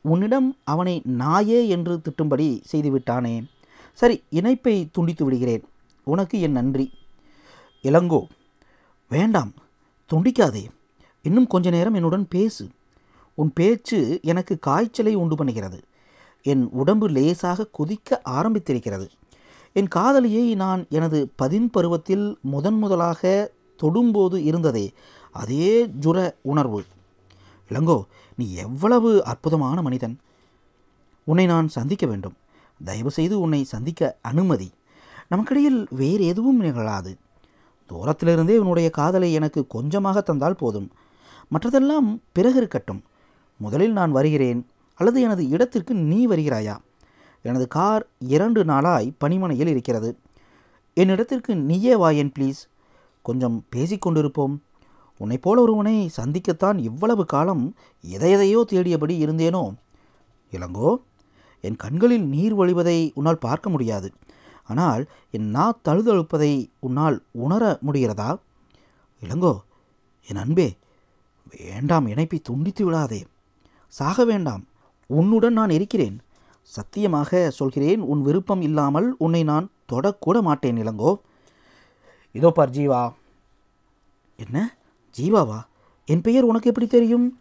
உன்னிடம் 0.01 0.57
அவனை 0.63 1.01
நாயே 1.17 1.67
என்று 1.67 2.01
திட்டும்படி 2.01 2.59
செய்து 2.63 2.91
விட்டானே. 2.91 3.43
சரி 3.93 4.23
இணைப்பை 4.29 4.89
துண்டித்து 4.91 5.25
விடுகிறேன். 5.25 5.63
உனக்கு 6.03 6.41
என் 6.41 6.51
நன்றி. 6.51 6.93
இளங்கோ 7.81 8.27
வேண்டாம் 9.09 9.53
துண்டிக்காதே. 10.13 10.65
இன்னும் 11.21 11.47
கொஞ்ச 11.47 11.69
நேரம் 11.69 11.93
என்னுடன் 11.93 12.27
பேசு. 12.27 12.69
உன் 13.33 13.53
பேச்சு 13.53 14.19
எனக்கு 14.23 14.59
காய்ச்சலை 14.59 15.15
உண்டு 15.15 15.45
பண்ணுகிறது. 15.45 15.81
என் 16.41 16.69
உடம்பு 16.71 17.07
லேசாக 17.07 17.67
கொதிக்க 17.71 18.21
ஆரம்பித்திருக்கிறது. 18.25 19.09
என் 19.73 19.87
காதலியை 19.87 20.55
நான் 20.55 20.85
எனது 20.89 21.31
பதின் 21.35 21.69
பருவத்தில் 21.69 22.37
முதன் 22.41 22.77
முதலாக 22.77 23.51
தொடும்போது 23.83 24.37
இருந்ததே 24.37 24.93
அதே 25.31 25.85
ஜுர 25.85 26.33
உணர்வு. 26.41 26.83
இளங்கோ 27.69 28.03
நீ 28.37 28.53
எவ்வளவு 28.53 29.23
அற்புதமான 29.23 29.81
மனிதன். 29.81 30.19
உன்னை 31.23 31.45
நான் 31.45 31.67
சந்திக்க 31.67 32.05
வேண்டும். 32.05 32.33
தயவுசெய்து 32.83 33.39
உன்னை 33.39 33.63
சந்திக்க 33.63 34.17
அனுமதி. 34.21 34.71
நமக்கிடையில் 35.33 35.85
வேறு 35.89 36.25
எதுவும் 36.25 36.59
நிகழாது. 36.59 37.17
தூரத்திலிருந்தே 37.89 38.57
உன்னுடைய 38.57 38.89
காதலை 38.89 39.33
எனக்கு 39.33 39.67
கொஞ்சமாக 39.67 40.21
தந்தால் 40.21 40.55
போதும். 40.55 40.91
மற்றதெல்லாம் 41.51 42.19
பிறகு 42.31 42.57
இருக்கட்டும். 42.57 43.01
முதலில் 43.57 43.91
நான் 43.91 44.11
வருகிறேன் 44.11 44.67
அல்லது 44.95 45.21
எனது 45.21 45.47
இடத்திற்கு 45.47 45.93
நீ 45.93 46.27
வருகிறாயா? 46.27 46.77
எனது 47.41 47.67
கார் 47.67 48.07
இரண்டு 48.19 48.65
நாளாய் 48.65 49.13
பணிமனையில் 49.17 49.67
இருக்கிறது. 49.67 50.17
என்னிடத்திற்கு 50.95 51.55
நீயே 51.55 51.95
வாயேன் 51.95 52.31
ப்ளீஸ் 52.39 52.61
கொஞ்சம் 53.21 53.65
பேசிக்கொண்டிருப்போம். 53.75 54.57
உன்னைப் 55.17 55.41
போல 55.41 55.61
ஒருவனை 55.61 56.09
சந்திக்கத்தான் 56.17 56.77
இவ்வளவு 56.77 57.25
காலம் 57.25 57.75
எதையதையோ 58.11 58.63
தேடியபடி 58.71 59.15
இருந்தேனோ? 59.25 59.73
இளங்கோ 60.51 60.95
என் 61.61 61.75
கண்களில் 61.75 62.23
நீர் 62.23 62.55
வழிவதை 62.55 63.11
உன்னால் 63.13 63.37
பார்க்க 63.37 63.69
முடியாது. 63.69 64.11
ஆனால் 64.63 65.09
என் 65.31 65.49
நா 65.49 65.79
தழுதழுப்பதை 65.85 66.69
உன்னால் 66.79 67.23
உணர 67.31 67.79
முடிகிறதா? 67.85 68.39
இளங்கோ 69.21 69.59
என் 70.27 70.35
அன்பே 70.35 70.77
வேண்டாம் 71.57 72.07
இணைப்பை 72.07 72.39
துண்டித்து 72.39 72.85
விடாதே. 72.85 73.25
சாக 73.87 74.25
வேண்டாம் 74.25 74.67
உன்னுடன் 75.07 75.53
நான் 75.53 75.69
இருக்கிறேன். 75.69 76.21
சத்தியமாக 76.61 77.49
சொல்கிறேன் 77.49 78.01
உன் 78.01 78.21
விருப்பம் 78.21 78.61
இல்லாமல் 78.61 79.15
உன்னை 79.17 79.43
நான் 79.43 79.71
தொடக்கூட 79.91 80.41
மாட்டேன் 80.41 80.77
இளங்கோ. 80.77 81.15
இதோ 82.31 82.51
பார் 82.51 82.69
ஜீவா. 82.69 83.13
என்ன? 84.35 84.75
ஜீவாவா? 85.17 85.65
என் 86.05 86.21
பெயர் 86.21 86.43
உனக்கு 86.43 86.69
எப்படி 86.69 86.87
தெரியும்? 86.87 87.39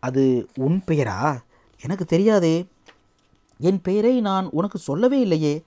அது 0.00 0.48
உன் 0.54 0.82
பெயரா? 0.86 1.40
எனக்கு 1.82 2.04
தெரியாதே. 2.04 2.66
என் 3.58 3.80
பெயரை 3.80 4.20
நான் 4.20 4.48
உனக்கு 4.50 4.78
சொல்லவே 4.78 5.20
இல்லையே. 5.20 5.62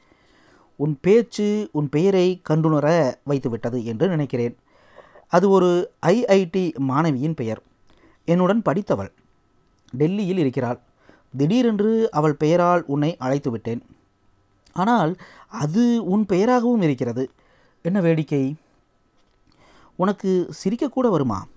உன் 0.75 0.97
பேச்சு 1.01 1.69
உன் 1.71 1.89
பெயரை 1.89 2.41
கண்டுணர 2.49 3.13
வைத்துவிட்டது 3.27 3.83
என்று 3.83 4.07
நினைக்கிறேன். 4.07 4.57
அது 5.27 5.49
ஒரு 5.49 5.91
ஐஐடி 6.01 6.65
மாணவியின் 6.87 7.35
பெயர். 7.35 7.61
என்னுடன் 8.25 8.61
படித்தவள். 8.61 9.11
டெல்லியில் 9.91 10.37
இருக்கிறாள். 10.37 10.79
திடீரென்று 11.37 12.11
அவள் 12.11 12.35
பெயரால் 12.35 12.83
உன்னை 12.85 13.17
அழைத்து 13.17 13.51
விட்டேன் 13.51 13.85
ஆனால் 14.73 15.15
அது 15.47 16.03
உன் 16.03 16.25
பெயராகவும் 16.25 16.81
இருக்கிறது. 16.81 17.31
என்ன 17.81 18.01
வேடிக்கை? 18.01 18.55
உனக்கு 19.95 20.49
சிரிக்கக்கூட 20.63 21.09
வருமா? 21.09 21.47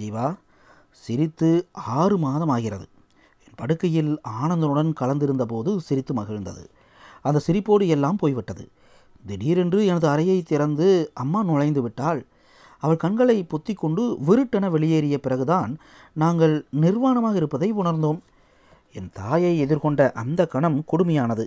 ஜீவா 0.00 0.36
சிரித்து 0.90 1.66
ஆறு 1.72 2.18
மாதம் 2.18 2.48
ஆகிறது. 2.48 2.88
என் 3.46 3.54
படுக்கையில் 3.54 4.20
ஆனந்தனுடன் 4.42 4.92
கலந்திருந்த 5.00 5.42
போது 5.42 5.80
சிரித்து 5.80 6.14
மகிழ்ந்தது. 6.14 6.70
அந்த 7.22 7.40
சிரிப்போடு 7.46 7.86
எல்லாம் 7.86 8.16
போய்விட்டது. 8.16 8.68
திடீரென்று 9.26 9.86
எனது 9.86 10.08
அறையை 10.08 10.42
திறந்து 10.42 11.10
அம்மா 11.14 11.42
நுழைந்து 11.42 11.82
விட்டால் 11.82 12.26
அவள் 12.78 12.96
கண்களை 12.96 13.46
பொத்தி 13.50 13.74
கொண்டு 13.74 14.18
விருட்டென 14.26 14.70
வெளியேறிய 14.70 15.18
பிறகுதான் 15.18 15.76
நாங்கள் 16.12 16.66
நிர்வாணமாக 16.80 17.34
இருப்பதை 17.34 17.72
உணர்ந்தோம். 17.72 18.18
என் 18.92 19.10
தாயை 19.12 19.64
எதிர்கொண்ட 19.64 20.12
அந்த 20.12 20.46
கணம் 20.46 20.84
கொடுமையானது. 20.92 21.46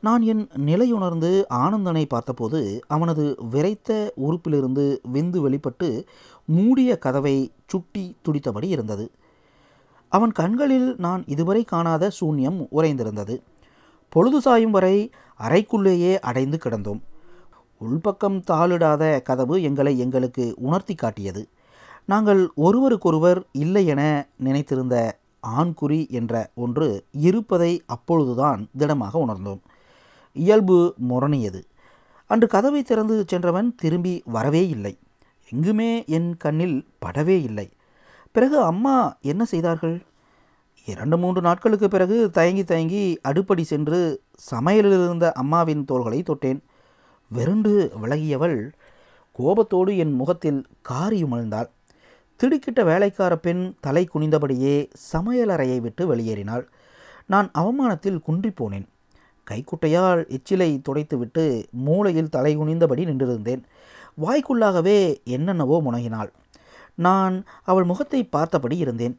நான் 0.00 0.22
என் 0.22 0.48
நிலையுணர்ந்து 0.56 1.44
ஆனந்தனை 1.48 2.04
பார்த்தபோது 2.04 2.84
அவனது 2.86 3.36
விரைத்த 3.50 4.10
உறுப்பிலிருந்து 4.16 4.98
விந்து 5.12 5.38
வெளிப்பட்டு 5.40 6.04
மூடிய 6.44 6.98
கதவை 6.98 7.52
சுட்டி 7.66 8.16
துடித்தபடி 8.22 8.68
இருந்தது. 8.68 9.10
அவன் 10.08 10.32
கண்களில் 10.32 10.96
நான் 10.96 11.24
இதுவரை 11.26 11.64
காணாத 11.64 12.10
சூன்யம் 12.20 12.66
உறைந்திருந்தது. 12.72 13.42
பொழுது 14.14 14.40
சாயும் 14.40 14.70
வரை 14.70 15.10
அறைக்குள்ளேயே 15.38 16.18
அடைந்து 16.18 16.58
கிடந்தோம். 16.58 17.02
உள்பக்கம் 17.80 18.38
தாளிடாத 18.50 19.22
கதவு 19.22 19.62
எங்களை 19.62 19.98
எங்களுக்கு 19.98 20.54
உணர்த்தி 20.56 20.94
காட்டியது. 20.94 21.48
நாங்கள் 22.04 22.42
ஒருவருக்கொருவர் 22.54 23.40
இல்லை 23.52 23.86
என 23.86 24.02
நினைத்திருந்த 24.36 25.18
ஆண்குறி 25.58 26.00
என்ற 26.10 26.50
ஒன்று 26.54 27.04
இருப்பதை 27.10 27.82
அப்பொழுதுதான் 27.86 28.68
திடமாக 28.78 29.24
உணர்ந்தோம். 29.26 29.60
இயல்பு 30.32 30.94
முரணியது. 31.08 31.62
அன்று 32.26 32.46
கதவை 32.46 32.82
திறந்து 32.82 33.24
சென்றவன் 33.26 33.74
திரும்பி 33.74 34.22
வரவே 34.24 34.68
இல்லை. 34.68 34.98
எங்குமே 35.50 36.04
என் 36.06 36.36
கண்ணில் 36.36 36.78
படவே 36.98 37.36
இல்லை. 37.42 37.70
பிறகு 38.32 38.60
அம்மா 38.60 39.16
என்ன 39.20 39.44
செய்தார்கள்? 39.44 40.02
இரண்டு 40.86 41.18
மூன்று 41.18 41.40
நாட்களுக்கு 41.40 41.88
பிறகு 41.88 42.30
தயங்கி 42.30 42.64
தயங்கி 42.64 43.18
அடுப்படி 43.22 43.64
சென்று 43.64 44.22
சமையலில் 44.50 44.96
இருந்த 45.04 45.32
அம்மாவின் 45.32 45.84
தோள்களை 45.84 46.22
தொட்டேன். 46.22 46.60
வெறுண்டு 47.30 47.92
விலகியவள் 48.02 48.70
கோபத்தோடு 49.32 49.96
என் 49.96 50.12
முகத்தில் 50.12 50.66
காரி 50.80 51.24
உமிழ்ந்தாள். 51.24 51.70
திடுக்கிட்ட 52.40 52.84
வேலைக்கார 52.84 53.36
பெண் 53.36 53.74
தலை 53.80 54.08
குனிந்தபடியே 54.14 54.90
சமையலறையை 55.12 55.80
விட்டு 55.80 56.14
வெளியேறினாள். 56.14 56.64
நான் 57.26 57.50
அவமானத்தில் 57.58 58.22
குன்றிப்போனேன் 58.28 58.86
கைக்குட்டையால் 59.50 60.22
எச்சிலை 60.28 60.80
துடைத்துவிட்டு 60.80 61.64
மூளையில் 61.70 62.28
தலை 62.28 62.58
குனிந்தபடி 62.58 63.02
நின்றிருந்தேன். 63.04 63.62
வாய்க்குள்ளாகவே 64.20 65.22
என்னென்னவோ 65.24 65.82
முனகினாள். 65.84 66.30
நான் 66.94 67.44
அவள் 67.64 67.84
முகத்தை 67.84 68.24
பார்த்தபடி 68.24 68.76
இருந்தேன். 68.76 69.18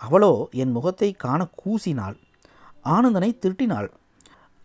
அவளோ 0.00 0.32
என் 0.62 0.70
முகத்தை 0.70 1.08
காண 1.24 1.40
கூசினாள். 1.62 2.16
ஆனந்தனை 2.84 3.30
திருட்டினாள். 3.42 3.88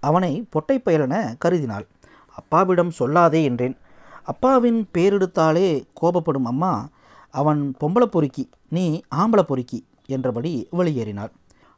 அவனை 0.04 0.34
பொட்டை 0.50 0.78
பயலென 0.86 1.16
கருதினாள். 1.44 1.86
அப்பாவிடம் 2.38 2.92
சொல்லாதே 3.00 3.42
என்றேன். 3.50 3.76
அப்பாவின் 4.24 4.80
பேரெடுத்தாலே 4.94 5.68
கோபப்படும் 6.02 6.48
அம்மா 6.52 6.74
அவன் 7.34 7.62
பொம்பளை 7.80 8.06
பொறுக்கி 8.06 8.44
நீ 8.70 8.86
ஆம்பளை 9.16 9.44
பொறுக்கி 9.48 9.80
என்றபடி 10.08 10.54
வெளியேறினாள். 10.72 11.32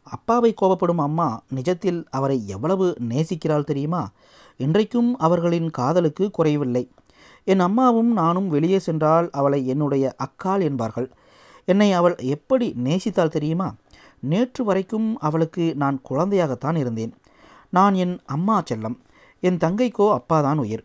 அப்பாவை 0.07 0.51
கோபப்படும் 0.61 1.01
அம்மா 1.05 1.27
நிஜத்தில் 1.55 1.99
அவரை 2.09 2.37
எவ்வளவு 2.47 2.85
நேசிக்கிறாள் 3.09 3.69
தெரியுமா? 3.69 4.03
இன்றைக்கும் 4.57 5.09
அவர்களின் 5.17 5.69
காதலுக்கு 5.69 6.25
குறைவில்லை. 6.31 6.83
என் 7.47 7.59
அம்மாவும் 7.59 8.11
நானும் 8.13 8.47
வெளியே 8.49 8.79
சென்றால் 8.79 9.27
அவளை 9.31 9.59
என்னுடைய 9.67 10.05
அக்காள் 10.25 10.63
என்பார்கள். 10.69 11.09
என்னை 11.67 11.93
அவள் 11.93 12.15
எப்படி 12.35 12.67
நேசித்தாள் 12.83 13.35
தெரியுமா? 13.35 13.75
நேற்று 14.19 14.63
வரைக்கும் 14.63 15.07
அவளுக்கு 15.19 15.63
நான் 15.75 15.97
குழந்தையாகத்தான் 16.09 16.75
இருந்தேன். 16.75 17.13
நான் 17.69 17.93
என் 17.93 18.19
அம்மா 18.25 18.63
செல்லம். 18.69 18.97
என் 19.43 19.57
தங்கைக்கோ 19.57 20.05
அப்பாதான் 20.17 20.57
உயிர். 20.57 20.83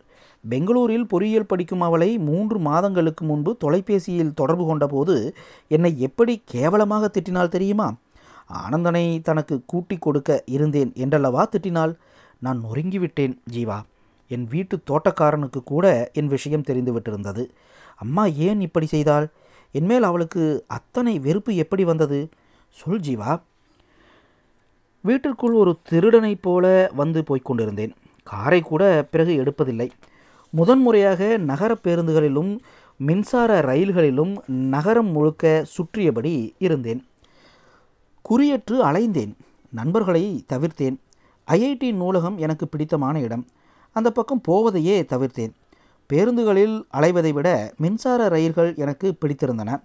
பெங்களூரில் 0.49 1.07
பொறியியல் 1.07 1.45
படிக்கும் 1.45 1.81
அவளை 1.81 2.17
மூன்று 2.17 2.59
மாதங்களுக்கு 2.59 3.25
முன்பு 3.25 3.57
தொலைபேசியில் 3.57 4.33
தொடர்பு 4.33 4.63
கொண்டபோது 4.65 5.15
என்னை 5.67 5.91
எப்படி 5.99 6.41
கேவலமாக 6.45 7.09
திட்டினாள் 7.13 7.53
தெரியுமா? 7.55 7.87
ஆனந்தனை 8.53 9.21
தனக்கு 9.21 9.55
கூட்டி 9.65 9.97
கொடுக்க 9.97 10.43
இருந்தேன் 10.45 10.91
என்றல்லவா 10.95 11.43
திட்டினாள்? 11.47 11.93
நான் 12.39 12.59
நொறுங்கிவிட்டேன் 12.63 13.35
ஜீவா. 13.51 13.79
என் 14.31 14.43
வீட்டு 14.43 14.75
தோட்டக்காரனுக்கு 14.89 15.59
கூட 15.63 15.85
என் 16.13 16.27
விஷயம் 16.27 16.67
தெரிந்துவிட்டிருந்தது. 16.67 17.43
அம்மா 17.95 18.25
ஏன் 18.25 18.61
இப்படி 18.61 18.85
செய்தாள்? 18.85 19.27
என்மேல் 19.73 20.03
அவளுக்கு 20.03 20.65
அத்தனை 20.67 21.19
வெறுப்பு 21.19 21.55
எப்படி 21.55 21.83
வந்தது? 21.83 22.29
சொல் 22.69 22.99
ஜீவா. 22.99 23.41
வீட்டிற்குள் 25.01 25.53
ஒரு 25.53 25.77
திருடனைப் 25.89 26.41
போல 26.41 26.91
வந்து 26.95 27.23
போய்கொண்டிருந்தேன் 27.27 27.91
காரை 28.23 28.61
கூட 28.61 29.07
பிறகு 29.11 29.43
எடுப்பதில்லை. 29.43 29.89
முதன்முறையாக 30.49 31.37
நகர 31.37 31.77
பேருந்துகளிலும் 31.83 32.59
மின்சார 32.97 33.61
ரயில்களிலும் 33.61 34.37
நகரம் 34.45 35.11
முழுக்க 35.11 35.65
சுற்றியபடி 35.77 36.53
இருந்தேன். 36.57 37.05
குறியற்று 38.29 38.79
அலைந்தேன். 38.81 39.33
நண்பர்களை 39.69 40.45
தவிர்த்தேன். 40.53 40.95
ஐஐடி 41.47 41.93
நூலகம் 41.93 42.37
எனக்கு 42.37 42.67
பிடித்தமான 42.67 43.19
இடம். 43.19 43.45
அந்த 43.91 44.11
பக்கம் 44.11 44.41
போவதையே 44.47 45.05
தவிர்த்தேன். 45.05 45.51
பேருந்துகளில் 46.09 46.83
அலைவதை 46.93 47.33
விட 47.33 47.73
மின்சார 47.77 48.27
ரயில்கள் 48.27 48.73
எனக்கு 48.75 49.15
பிடித்திருந்தன. 49.21 49.83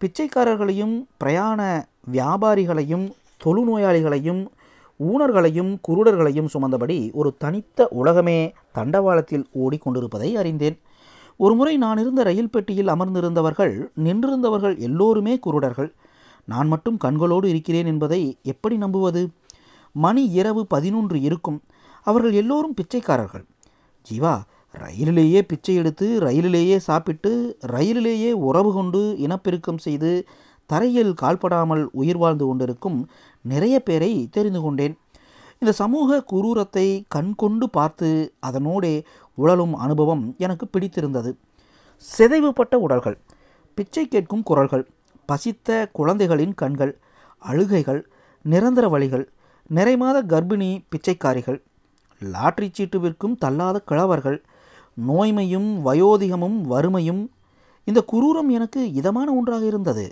பிச்சைக்காரர்களையும் 0.00 1.06
பிரயாண 1.16 1.88
வியாபாரிகளையும் 2.12 3.10
தொழுநோயாளிகளையும் 3.44 4.46
ஊனர்களையும் 5.04 5.78
குருடர்களையும் 5.88 6.48
சுமந்தபடி 6.54 7.12
ஒரு 7.12 7.34
தனித்த 7.38 7.88
உலகமே 7.88 8.52
தண்டவாளத்தில் 8.74 9.44
ஓடிக்கொண்டிருப்பதை 9.54 10.32
அறிந்தேன். 10.32 10.80
ஒருமுறை 11.36 11.76
நான் 11.76 11.98
இருந்த 11.98 12.22
ரயில் 12.22 12.50
பெட்டியில் 12.50 12.88
அமர்ந்திருந்தவர்கள் 12.88 13.86
நின்றிருந்தவர்கள் 14.04 14.78
எல்லோருமே 14.78 15.38
குருடர்கள். 15.46 15.92
நான் 16.44 16.68
மட்டும் 16.68 16.98
கண்களோடு 17.04 17.44
இருக்கிறேன் 17.44 17.86
என்பதை 17.86 18.38
எப்படி 18.42 18.76
நம்புவது? 18.76 19.30
மணி 19.92 20.30
இரவு 20.30 20.66
பதினொன்று 20.66 21.20
இருக்கும். 21.20 21.62
அவர்கள் 22.02 22.32
எல்லோரும் 22.32 22.74
பிச்சைக்காரர்கள். 22.74 23.44
ஜீவா 24.10 24.42
ரயிலிலேயே 24.82 25.40
பிச்சை 25.42 25.74
எடுத்து 25.74 26.06
ரயிலிலேயே 26.20 26.76
சாப்பிட்டு 26.86 27.30
ரயிலிலேயே 27.72 28.30
உறவு 28.48 28.70
கொண்டு 28.72 29.00
இனப்பெருக்கம் 29.24 29.82
செய்து 29.86 30.10
தரையில் 30.70 31.12
கால்படாமல் 31.14 31.82
உயிர் 31.92 32.16
வாழ்ந்து 32.16 32.44
கொண்டிருக்கும் 32.46 32.98
நிறைய 33.44 33.76
பேரை 33.80 34.10
தெரிந்து 34.30 34.60
கொண்டேன். 34.60 34.94
இந்த 35.62 35.72
சமூக 35.72 36.18
குரூரத்தை 36.32 36.86
கண்கொண்டு 37.08 37.66
பார்த்து 37.70 38.08
அதனோடே 38.46 38.94
உழலும் 39.38 39.74
அனுபவம் 39.74 40.24
எனக்கு 40.38 40.66
பிடித்திருந்தது. 40.68 41.30
சிதைவுபட்ட 42.04 42.74
உடல்கள் 42.78 43.18
பிச்சை 43.78 44.04
கேட்கும் 44.06 44.42
குரல்கள் 44.42 44.84
பசித்த 45.28 45.68
குழந்தைகளின் 45.92 46.54
கண்கள் 46.54 46.92
அழுகைகள் 47.42 48.00
நிரந்தர 48.44 48.86
வழிகள் 48.88 49.24
நிறைமாத 49.70 50.16
கர்ப்பிணி 50.32 50.70
பிச்சைக்காரிகள் 50.92 51.60
லாட்ரி 52.22 52.68
சீட்டு 52.72 52.98
விற்கும் 53.00 53.38
தள்ளாத 53.38 53.76
கிழவர்கள் 53.90 54.38
நோய்மையும் 54.94 55.86
வயோதிகமும் 55.86 56.60
வறுமையும் 56.62 57.30
இந்த 57.84 58.04
குரூரம் 58.12 58.50
எனக்கு 58.50 58.92
இதமான 58.92 59.32
ஒன்றாக 59.32 59.66
இருந்தது. 59.66 60.10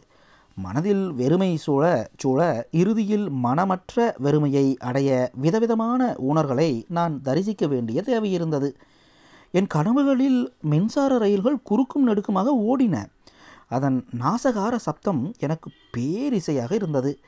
மனதில் 0.55 1.12
வெறுமை 1.12 1.57
சூழ 1.57 2.11
சூழ 2.16 2.68
இறுதியில் 2.71 3.31
மனமற்ற 3.31 4.14
வெறுமையை 4.25 4.77
அடைய 4.79 5.31
விதவிதமான 5.35 6.14
உணர்களை 6.16 6.85
நான் 6.88 7.23
தரிசிக்க 7.23 7.66
வேண்டிய 7.66 8.03
தேவையிருந்தது 8.07 8.75
என் 9.51 9.66
கனவுகளில் 9.75 10.47
மின்சார 10.61 11.18
ரயில்கள் 11.18 11.62
குறுக்கும் 11.62 12.09
நெடுக்குமாக 12.09 12.47
ஓடின. 12.68 13.05
அதன் 13.68 14.05
நாசகார 14.18 14.77
சப்தம் 14.77 15.33
எனக்கு 15.38 15.71
பேரிசையாக 15.97 16.73
இருந்தது. 16.73 17.18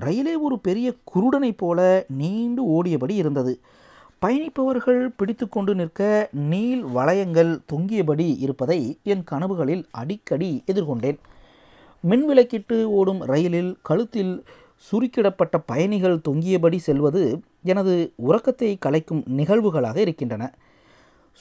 ரயிலே 0.00 0.40
ஒரு 0.40 0.58
பெரிய 0.58 0.94
குருடனைப் 1.14 1.56
போல 1.56 2.04
நீண்டு 2.08 2.64
ஓடியபடி 2.64 3.14
இருந்தது. 3.14 3.60
பயணிப்பவர்கள் 4.22 5.02
பிடித்து 5.16 5.48
கொண்டு 5.48 5.74
நிற்க 5.74 6.28
நீள் 6.50 6.82
வளையங்கள் 6.84 7.52
தொங்கியபடி 7.72 8.26
இருப்பதை 8.38 8.98
என் 9.02 9.24
கனவுகளில் 9.30 9.84
அடிக்கடி 9.90 10.50
எதிர்கொண்டேன். 10.72 11.18
மின் 12.00 12.24
விளக்கிட்டு 12.30 12.84
ஓடும் 12.84 13.22
ரயிலில் 13.22 13.78
கழுத்தில் 13.82 14.34
சுருக்கிடப்பட்ட 14.90 15.56
பயணிகள் 15.66 16.20
தொங்கியபடி 16.28 16.76
செல்வது 16.76 17.22
எனது 17.62 18.12
உறக்கத்தை 18.16 18.78
கலைக்கும் 18.86 19.22
நிகழ்வுகளாக 19.36 19.96
இருக்கின்றன. 19.96 20.54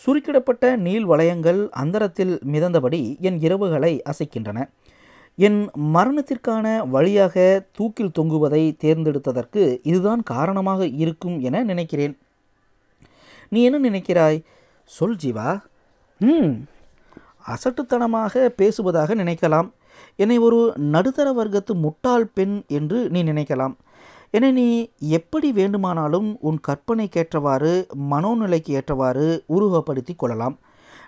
சுருக்கிடப்பட்ட 0.06 0.76
நீள் 0.76 1.06
வளையங்கள் 1.06 1.70
அந்தரத்தில் 1.70 2.40
மிதந்தபடி 2.54 3.20
என் 3.20 3.40
இரவுகளை 3.40 3.94
அசைக்கின்றன. 4.12 4.60
என் 5.36 5.60
மரணத்திற்கான 5.94 6.88
வழியாக 6.88 7.66
தூக்கில் 7.72 8.16
தொங்குவதை 8.20 8.64
தேர்ந்தெடுத்ததற்கு 8.84 9.64
இதுதான் 9.84 10.24
காரணமாக 10.24 10.88
இருக்கும் 11.04 11.40
என 11.40 11.64
நினைக்கிறேன். 11.64 12.18
நீ 13.52 13.64
என்ன 13.64 13.90
நினைக்கிறாய்? 13.90 14.44
சொல் 14.86 15.16
ஜீவா. 15.24 15.62
ம். 16.20 16.52
அசட்டுத்தனமாக 17.48 18.46
பேசுவதாக 18.46 19.16
நினைக்கலாம். 19.16 19.72
என்னை 20.16 20.38
ஒரு 20.38 20.74
நடுத்தர 20.76 21.32
வர்க்கத்து 21.32 21.74
முட்டாள் 21.74 22.26
பெண் 22.26 22.64
என்று 22.68 23.10
நீ 23.10 23.24
நினைக்கலாம். 23.24 23.76
என்னை 24.30 24.52
நீ 24.52 24.90
எப்படி 25.00 25.52
வேண்டுமானாலும் 25.52 26.38
உன் 26.42 26.60
கற்பனைக்கேற்றவாறு 26.68 27.88
மனோநிலைக்கு 28.12 28.70
ஏற்றவாறு 28.70 29.44
உருவப்படுத்தி 29.50 30.16
கொள்ளலாம். 30.16 30.60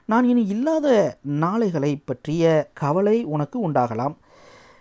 நான் 0.05 0.23
இனி 0.23 0.47
இல்லாத 0.47 1.17
நாளைகளை 1.21 2.01
பற்றிய 2.05 2.69
கவலை 2.73 3.23
உனக்கு 3.23 3.71
உண்டாகலாம். 3.71 4.15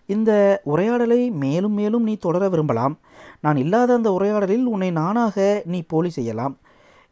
இந்த 0.07 0.61
உரையாடலை 0.65 1.31
மேலும் 1.31 1.73
மேலும் 1.73 2.03
நீ 2.03 2.17
தொடர 2.17 2.49
விரும்பலாம். 2.49 2.99
நான் 3.41 3.57
இல்லாத 3.57 3.95
அந்த 3.95 4.13
உரையாடலில் 4.13 4.65
உன்னை 4.65 4.91
நானாக 4.91 5.63
நீ 5.65 5.83
போலி 5.83 6.11
செய்யலாம். 6.11 6.57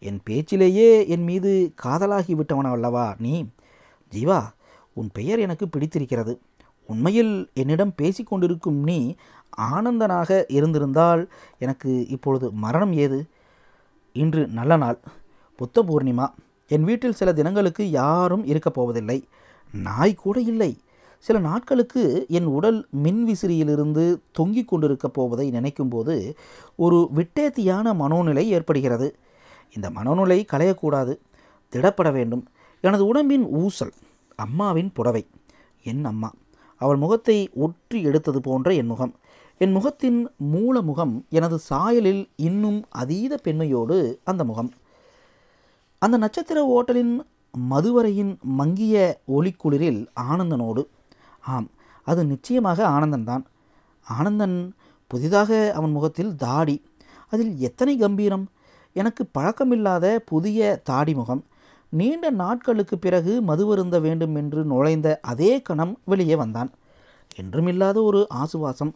என் 0.03 0.21
பேச்சிலேயே 0.31 1.09
என் 1.09 1.23
மீது 1.23 1.73
காதலாகி 1.83 2.35
விட்டவன 2.35 2.71
அல்லவா 2.71 3.15
நீ? 3.19 3.45
ஜீவா 4.11 4.43
உன் 4.93 5.11
பெயர் 5.13 5.39
எனக்கு 5.39 5.69
பிடித்திருக்கிறது. 5.69 6.41
உண்மையில் 6.87 7.51
என்னிடம் 7.55 7.93
பேசிக்கொண்டிருக்கும் 8.03 8.83
நீ 8.83 9.15
ஆனந்தனாக 9.59 10.45
இருந்திருந்தால் 10.49 11.33
எனக்கு 11.59 12.07
இப்பொழுது 12.09 12.53
மரணம் 12.53 12.93
ஏது? 12.93 13.27
இன்று 14.13 14.47
நல்ல 14.47 14.77
நாள். 14.77 14.99
புத்த 15.57 15.83
பூர்ணிமா. 15.83 16.29
என் 16.69 16.85
வீட்டில் 16.85 17.13
சில 17.13 17.33
தினங்களுக்கு 17.33 17.91
யாரும் 17.91 18.47
இருக்கப் 18.47 18.75
போவதில்லை. 18.75 19.25
நாய் 19.73 20.15
கூட 20.15 20.41
இல்லை. 20.41 20.79
சில 21.19 21.39
நாட்களுக்கு 21.39 22.27
என் 22.29 22.45
உடல் 22.45 22.89
மின்விசிறியிலிருந்து 23.03 24.17
தொங்கிக் 24.33 24.69
கொண்டிருக்கப் 24.69 25.15
போவதை 25.15 25.51
நினைக்கும்போது 25.51 26.35
ஒரு 26.77 27.09
விட்டேத்தியான 27.15 27.95
மனோநிலை 27.95 28.43
ஏற்படுகிறது. 28.43 29.17
இந்த 29.77 29.87
மனநுலை 29.97 30.39
களையக்கூடாது. 30.53 31.15
திடப்பட 31.73 32.09
வேண்டும். 32.13 32.45
எனது 32.85 33.03
உடம்பின் 33.07 33.47
ஊசல் 33.63 33.95
அம்மாவின் 34.45 34.91
புடவை 34.93 35.25
என் 35.91 36.05
அம்மா 36.05 36.31
அவள் 36.81 37.01
முகத்தை 37.03 37.37
ஒற்றி 37.65 37.99
எடுத்தது 38.09 38.41
போன்ற 38.41 38.69
என் 38.75 38.91
முகம். 38.93 39.13
என் 39.61 39.73
முகத்தின் 39.73 40.21
மூல 40.53 40.81
முகம் 40.83 41.15
எனது 41.29 41.57
சாயலில் 41.71 42.23
இன்னும் 42.49 42.79
அதீத 43.01 43.33
பெண்மையோடு 43.37 43.97
அந்த 44.25 44.43
முகம். 44.45 44.71
அந்த 46.03 46.17
நட்சத்திர 46.17 46.59
ஓட்டலின் 46.77 47.13
மதுவரையின் 47.71 48.33
மங்கிய 48.59 48.97
ஒளிக்குளிரில் 49.37 50.01
ஆனந்தனோடு 50.31 50.83
ஆம் 51.55 51.69
அது 52.07 52.21
நிச்சயமாக 52.25 52.79
ஆனந்தன்தான் 52.97 53.45
ஆனந்தன் 54.07 54.57
புதிதாக 55.11 55.51
அவன் 55.77 55.95
முகத்தில் 55.97 56.33
தாடி 56.37 56.77
அதில் 57.33 57.53
எத்தனை 57.59 57.95
கம்பீரம்? 57.97 58.47
எனக்கு 58.93 59.29
பழக்கமில்லாத 59.39 60.17
புதிய 60.17 60.83
தாடிமுகம். 60.91 61.43
நீண்ட 61.89 62.31
நாட்களுக்கு 62.31 62.99
பிறகு 62.99 63.43
மதுவருந்த 63.43 64.01
வேண்டும் 64.01 64.35
என்று 64.35 64.65
நுழைந்த 64.65 65.19
அதே 65.23 65.63
கணம் 65.63 65.99
வெளியே 66.05 66.37
வந்தான். 66.37 66.71
என்றுமில்லாத 67.41 68.03
ஒரு 68.03 68.27
ஆசுவாசம். 68.29 68.93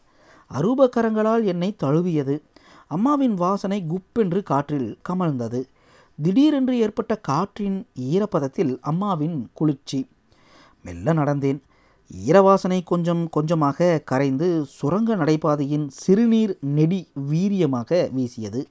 அரூபகரங்களால் 0.51 1.45
என்னை 1.45 1.77
தழுவியது. 1.77 2.43
அம்மாவின் 2.87 3.35
வாசனை 3.35 3.85
குப்பென்று 3.89 4.43
காற்றில் 4.43 4.99
கமழ்ந்தது. 5.09 5.65
திடீரென்று 6.23 6.79
ஏற்பட்ட 6.79 7.17
காற்றின் 7.17 7.87
ஈரப்பதத்தில் 8.01 8.79
அம்மாவின் 8.81 9.49
குளிர்ச்சி. 9.53 10.09
மெல்ல 10.83 11.13
நடந்தேன். 11.13 11.61
ஈரவாசனை 12.27 12.81
கொஞ்சம் 12.85 13.29
கொஞ்சமாக 13.29 14.03
கரைந்து 14.05 14.65
சுரங்க 14.65 15.17
நடைபாதையின் 15.17 15.87
சிறுநீர் 15.89 16.57
நெடி 16.61 17.09
வீரியமாக 17.31 18.13
வீசியது. 18.13 18.67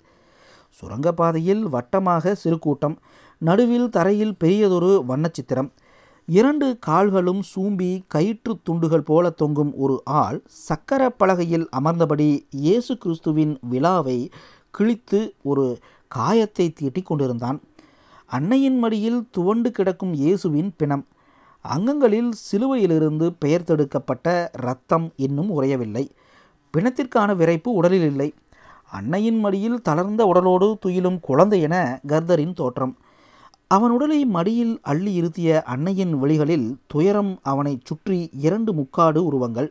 சுரங்கப்பாதையில் 0.78 1.64
வட்டமாக 1.76 2.34
சிறு 2.34 2.60
கூட்டம் 2.60 2.96
நடுவில் 3.38 3.90
தரையில் 3.90 4.36
பெரியதொரு 4.36 4.92
வண்ணச்சித்திரம். 5.08 5.70
இரண்டு 6.28 6.68
கால்களும் 6.80 7.42
சூம்பி 7.56 7.90
கயிற்று 8.08 8.54
துண்டுகள் 8.64 9.08
போல 9.10 9.30
தொங்கும் 9.30 9.74
ஒரு 9.76 9.96
ஆள் 10.04 10.40
சக்கர 10.68 11.02
பலகையில் 11.10 11.66
அமர்ந்தபடி 11.80 12.28
இயேசு 12.50 12.94
கிறிஸ்துவின் 12.98 13.54
விழாவை 13.70 14.18
கிழித்து 14.72 15.20
ஒரு 15.44 15.66
காயத்தை 16.08 16.68
தீட்டிக் 16.74 17.06
கொண்டிருந்தான். 17.06 17.60
அன்னையின் 18.26 18.78
மடியில் 18.80 19.20
துவண்டு 19.32 19.72
கிடக்கும் 19.72 20.14
இயேசுவின் 20.14 20.72
பிணம். 20.78 21.04
அங்கங்களில் 21.66 22.32
சிலுவையிலிருந்து 22.46 23.28
பெயர் 23.40 23.64
தடுக்கப்பட்ட 23.64 24.28
இரத்தம் 24.60 25.06
இன்னும் 25.16 25.52
உறையவில்லை. 25.58 26.06
பிணத்திற்கான 26.74 27.30
விரைப்பு 27.36 27.70
உடலில் 27.80 28.08
இல்லை. 28.12 28.30
அன்னையின் 28.94 29.40
மடியில் 29.40 29.82
தளர்ந்த 29.82 30.22
உடலோடு 30.26 30.78
துயிலும் 30.80 31.20
குழந்தை 31.20 31.62
என 31.62 32.00
கர்தரின் 32.08 32.54
தோற்றம். 32.54 32.98
அவன் 33.68 33.90
உடலை 33.90 34.26
மடியில் 34.26 34.80
அள்ளி 34.82 35.14
இருத்திய 35.14 35.64
அன்னையின் 35.64 36.14
வழிகளில் 36.20 36.78
துயரம் 36.88 37.40
அவனைச் 37.44 37.86
சுற்றி 37.86 38.30
இரண்டு 38.38 38.74
முக்காடு 38.74 39.26
உருவங்கள். 39.26 39.70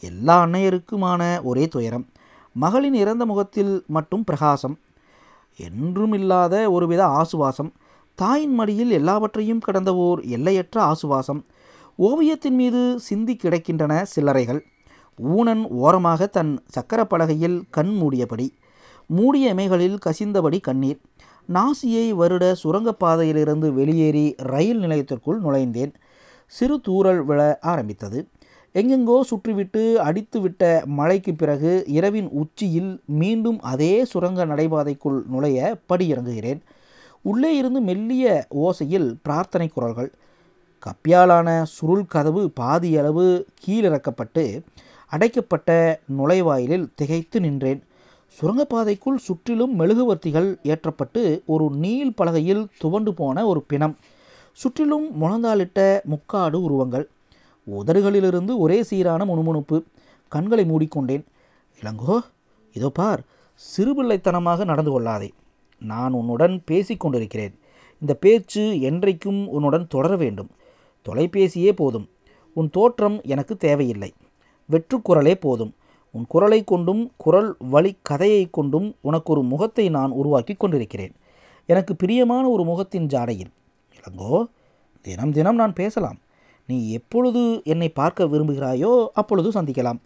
எல்லா 0.00 0.46
அன்னையருக்குமான 0.46 1.42
ஒரே 1.42 1.68
துயரம். 1.68 2.06
மகளின் 2.52 2.94
இறந்த 2.94 3.26
முகத்தில் 3.26 3.84
மட்டும் 3.86 4.24
பிரகாசம். 4.24 4.78
என்றுமில்லாத 5.56 6.70
ஒருவித 6.70 7.02
ஆசுவாசம். 7.06 7.70
தாயின் 8.14 8.54
மடியில் 8.54 8.90
எல்லாவற்றையும் 8.90 9.58
கடந்த 9.58 9.94
ஓர் 9.94 10.20
எல்லையற்ற 10.22 10.82
ஆசுவாசம். 10.82 11.44
ஓவியத்தின் 11.98 12.56
மீது 12.60 13.00
சிந்தி 13.00 13.36
கிடக்கின்றன 13.36 14.04
சில்லறைகள். 14.16 14.60
ஊனன் 15.22 15.68
ஓரமாக 15.68 16.26
தன் 16.26 16.64
சக்கரப்பலகையில் 16.76 17.60
கண் 17.70 17.96
மூடியபடி 18.00 18.48
மூடிய 19.06 19.54
இமைகளில் 19.54 19.96
கசிந்தபடி 20.06 20.60
கண்ணீர் 20.60 20.98
நாசியை 21.52 22.10
வருட 22.10 22.56
சுரங்கப்பாதையிலிருந்து 22.64 23.72
வெளியேறி 23.72 24.34
ரயில் 24.36 24.80
நிலையத்திற்குள் 24.80 25.40
நுழைந்தேன். 25.40 25.92
சிறு 26.46 26.80
தூரல் 26.80 27.24
விழ 27.24 27.58
ஆரம்பித்தது. 27.60 28.26
எங்கெங்கோ 28.74 29.20
சுற்றிவிட்டு 29.30 29.82
அடித்துவிட்ட 29.98 30.84
மழைக்கு 30.84 31.34
பிறகு 31.34 31.84
இரவின் 31.86 32.28
உச்சியில் 32.28 33.00
மீண்டும் 33.06 33.60
அதே 33.60 34.04
சுரங்க 34.04 34.46
நடைபாதைக்குள் 34.46 35.22
நுழைய 35.26 35.78
படியிறங்குகிறேன். 35.88 36.60
உள்ளே 37.22 37.56
இருந்து 37.56 37.80
மெல்லிய 37.80 38.46
ஓசையில் 38.50 39.14
பிரார்த்தனை 39.22 39.68
குரல்கள். 39.68 40.12
கப்பியாலான 40.82 41.62
சுருள் 41.62 42.06
கதவு 42.06 42.50
பாதியளவு 42.60 43.44
கீழிறக்கப்பட்டு 43.66 44.62
அடைக்கப்பட்ட 45.06 46.00
நுழைவாயிலில் 46.18 46.86
திகைத்து 46.94 47.40
நின்றேன். 47.40 47.82
சுரங்கப்பாதைக்குள் 48.36 49.16
சுற்றிலும் 49.16 49.74
மெழுகுவர்த்திகள் 49.80 50.48
ஏற்றப்பட்டு 50.62 51.42
ஒரு 51.46 51.70
நீள் 51.70 52.12
பலகையில் 52.16 52.66
துவண்டு 52.78 53.14
போன 53.14 53.46
ஒரு 53.46 53.60
பிணம். 53.62 53.96
சுற்றிலும் 54.52 55.22
முழந்தாளிட்ட 55.22 56.02
முக்காடு 56.04 56.62
உருவங்கள். 56.62 57.08
உதடுகளிலிருந்து 57.66 58.58
ஒரே 58.58 58.82
சீரான 58.82 59.24
முணுமுணுப்பு. 59.24 59.84
கண்களை 60.28 60.64
மூடிக்கொண்டேன். 60.64 61.24
இளங்கோ 61.82 62.18
இதோ 62.72 62.88
பார் 62.88 63.20
சிறுபிள்ளைத்தனமாக 63.62 64.64
நடந்து 64.64 64.90
கொள்ளாதே. 64.90 65.32
நான் 65.78 66.12
உன்னுடன் 66.12 66.62
பேசிக்கொண்டிருக்கிறேன் 66.70 67.54
இந்த 68.00 68.14
பேச்சு 68.14 68.62
என்றைக்கும் 68.62 69.46
உன்னுடன் 69.46 69.86
தொடர 69.88 70.16
வேண்டும். 70.16 70.50
தொலைபேசியே 71.08 71.72
போதும். 71.72 72.08
உன் 72.52 72.70
தோற்றம் 72.70 73.20
எனக்கு 73.22 73.56
தேவையில்லை. 73.56 74.12
வெற்றுக்குரலே 74.72 75.34
போதும். 75.44 75.72
உன் 76.14 76.26
குரலை 76.32 76.58
கொண்டும் 76.64 77.02
குரல் 77.16 77.50
வழி 77.72 77.92
கதையை 78.02 78.44
கொண்டும் 78.50 78.88
உனக்கு 79.00 79.30
ஒரு 79.32 79.42
முகத்தை 79.42 79.86
நான் 79.88 80.12
உருவாக்கி 80.20 80.54
கொண்டிருக்கிறேன். 80.54 81.14
எனக்கு 81.68 81.92
பிரியமான 81.96 82.44
ஒரு 82.48 82.64
முகத்தின் 82.64 83.08
ஜாடையில். 83.14 83.52
இளங்கோ 83.98 84.34
தினம் 85.04 85.32
தினம் 85.32 85.60
நான் 85.62 85.78
பேசலாம். 85.80 86.18
நீ 86.68 86.76
எப்பொழுது 86.90 87.42
என்னை 87.72 87.88
பார்க்க 88.00 88.24
விரும்புகிறாயோ 88.24 88.92
அப்பொழுது 89.12 89.48
சந்திக்கலாம். 89.50 90.00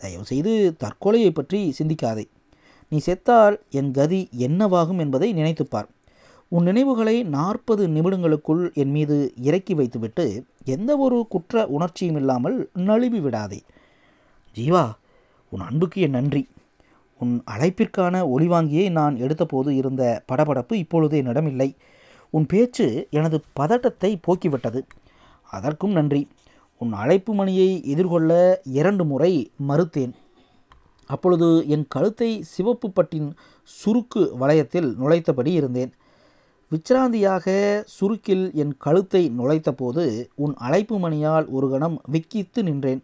தயவுசெய்து 0.00 0.52
தற்கொலையை 0.82 1.30
பற்றி 1.30 1.60
சிந்திக்காதே. 1.78 2.24
நீ 2.92 2.98
செத்தால் 3.06 3.56
என் 3.78 3.90
கதி 3.90 4.20
என்னவாகும் 4.46 5.00
என்பதை 5.04 5.28
நினைத்துப்பார் 5.34 5.88
உன் 6.52 6.64
நினைவுகளை 6.68 7.16
நாற்பது 7.34 7.82
நிமிடங்களுக்குள் 7.88 8.62
என் 8.82 8.90
மீது 8.90 9.16
இறக்கி 9.48 9.74
வைத்துவிட்டு 9.74 10.24
எந்த 10.74 10.90
ஒரு 10.96 11.18
குற்ற 11.28 11.62
உணர்ச்சியும் 11.76 12.18
இல்லாமல் 12.20 12.56
நழுவி 12.88 13.20
விடாதே 13.26 13.60
ஜீவா 14.54 14.92
உன் 15.50 15.60
அன்புக்கு 15.60 16.00
என் 16.00 16.10
நன்றி. 16.10 16.48
உன் 17.18 17.42
அழைப்பிற்கான 17.50 18.22
ஒளிவாங்கியை 18.36 18.90
நான் 18.90 19.14
எடுத்தபோது 19.16 19.68
இருந்த 19.68 20.22
படபடப்பு 20.32 20.72
இப்பொழுது 20.72 21.16
என்னிடம் 21.16 21.46
இல்லை. 21.46 21.76
உன் 22.30 22.46
பேச்சு 22.46 23.06
எனது 23.10 23.40
பதட்டத்தை 23.52 24.20
போக்கிவிட்டது. 24.26 24.80
அதற்கும் 25.50 25.90
நன்றி. 25.90 26.28
உன் 26.78 26.92
அழைப்பு 26.92 27.34
மணியை 27.34 27.84
எதிர்கொள்ள 27.84 28.60
இரண்டு 28.64 29.04
முறை 29.04 29.52
மறுத்தேன். 29.68 30.12
அப்பொழுது 31.06 31.68
என் 31.68 31.86
கழுத்தை 31.88 32.42
சிவப்பு 32.42 32.90
பட்டின் 32.90 33.34
சுருக்கு 33.64 34.22
வளையத்தில் 34.40 34.96
நுழைத்தபடி 34.96 35.52
இருந்தேன். 35.52 35.92
விச்ராந்தியாக 36.70 37.46
சுருக்கில் 38.00 38.52
என் 38.52 38.76
கழுத்தை 38.76 39.32
நுழைத்தபோது 39.38 40.26
உன் 40.34 40.54
அழைப்பு 40.54 40.98
மணியால் 40.98 41.46
ஒரு 41.48 41.70
கணம் 41.70 42.00
விக்கித்து 42.12 42.62
நின்றேன். 42.62 43.02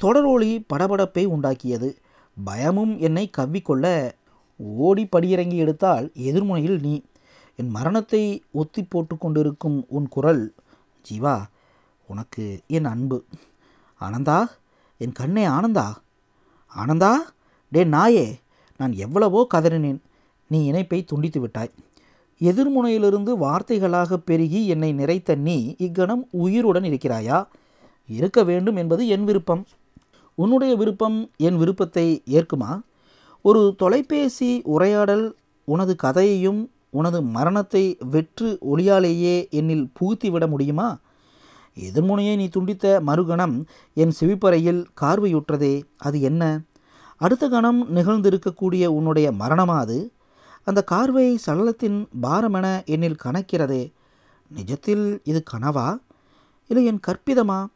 தொடரொளி 0.00 0.64
படபடப்பை 0.66 1.26
உண்டாக்கியது. 1.26 1.96
பயமும் 2.44 2.98
என்னை 2.98 3.30
கவ்விக்கொள்ள 3.36 4.12
ஓடி 4.56 5.08
படியிறங்கி 5.16 5.54
எடுத்தால் 5.54 6.12
எதிர்முனையில் 6.18 6.80
நீ. 6.80 7.02
என் 7.56 7.68
மரணத்தை 7.68 8.42
ஒத்தி 8.52 8.82
போட்டு 8.82 9.18
கொண்டிருக்கும் 9.18 9.84
உன் 9.88 10.08
குரல் 10.08 10.54
ஜீவா 11.10 11.42
உனக்கு 12.06 12.60
என் 12.66 12.84
அன்பு. 12.84 13.24
ஆனந்தா 14.00 14.46
என் 14.98 15.12
கண்ணே 15.12 15.46
ஆனந்தா. 15.46 15.86
ஆனந்தா 16.76 17.12
டே 17.68 17.84
நாயே 17.84 18.40
நான் 18.78 18.92
எவ்வளவோ 18.92 19.46
கதறினேன். 19.54 20.00
நீ 20.48 20.64
இணைப்பை 20.64 21.04
துண்டித்து 21.04 21.40
விட்டாய். 21.40 21.70
எதிர்முனையிலிருந்து 22.38 23.36
வார்த்தைகளாக 23.36 24.16
பெருகி 24.16 24.66
என்னை 24.66 24.94
நிறைத்த 24.94 25.36
நீ 25.36 25.74
இக்கணம் 25.78 26.28
உயிருடன் 26.30 26.82
இருக்கிறாயா? 26.82 27.46
இருக்க 28.08 28.42
வேண்டும் 28.42 28.76
என்பது 28.76 29.08
என் 29.08 29.24
விருப்பம். 29.24 29.66
உன்னுடைய 30.36 30.76
விருப்பம் 30.76 31.30
என் 31.36 31.56
விருப்பத்தை 31.56 32.22
ஏற்குமா? 32.30 32.82
ஒரு 33.42 33.74
தொலைபேசி 33.78 34.62
உரையாடல் 34.64 35.34
உனது 35.64 35.96
கதையையும் 35.96 36.70
உனது 36.90 37.22
மரணத்தை 37.22 37.96
வெற்று 38.10 38.58
ஒளியாலேயே 38.70 39.48
என்னில் 39.50 39.90
புகுத்திவிட 40.00 40.48
முடியுமா? 40.48 40.98
எதிர்முனையை 41.80 42.36
நீ 42.36 42.46
துண்டித்த 42.46 43.00
மறுகணம் 43.06 43.66
என் 43.94 44.12
செவிப்பறையில் 44.20 44.84
கார்வையுற்றதே 45.00 45.82
அது 45.96 46.20
என்ன? 46.20 46.60
அடுத்த 47.16 47.48
கணம் 47.48 47.96
நிகழ்ந்திருக்கக்கூடிய 47.96 48.86
உன்னுடைய 48.86 49.32
மரணமா 49.32 49.76
அது? 49.78 50.12
அந்த 50.64 50.84
கார்வை 50.90 51.36
சடலத்தின் 51.46 52.06
பாரமென 52.22 52.66
என்னில் 52.84 53.16
கணக்கிறதே 53.24 53.92
நிஜத்தில் 54.50 55.18
இது 55.24 55.42
கனவா? 55.52 56.00
இல்லை 56.66 56.84
என் 56.84 57.00
கற்பிதமா? 57.06 57.66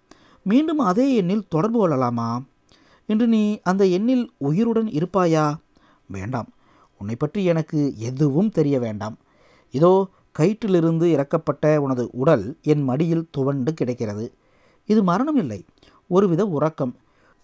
மீண்டும் 0.42 0.78
அதே 0.78 1.22
எண்ணில் 1.22 1.48
தொடர்பு 1.48 1.78
கொள்ளலாமா? 1.78 2.42
இன்று 3.10 3.26
நீ 3.26 3.60
அந்த 3.62 3.84
எண்ணில் 3.86 4.24
உயிருடன் 4.38 4.86
இருப்பாயா? 4.86 5.56
வேண்டாம். 6.06 6.48
உன்னை 6.98 7.14
பற்றி 7.18 7.44
எனக்கு 7.44 7.94
எதுவும் 7.98 8.50
தெரிய 8.50 8.78
வேண்டாம். 8.78 9.16
இதோ 9.70 9.92
கயிற்றிலிருந்து 10.38 11.06
இறக்கப்பட்ட 11.14 11.76
உனது 11.76 12.04
உடல் 12.12 12.56
என் 12.62 12.82
மடியில் 12.82 13.28
துவண்டு 13.30 13.74
கிடைக்கிறது. 13.74 14.26
இது 14.86 15.02
மரணம் 15.02 15.36
இல்லை 15.36 15.64
ஒருவித 16.08 16.46
உறக்கம். 16.46 16.94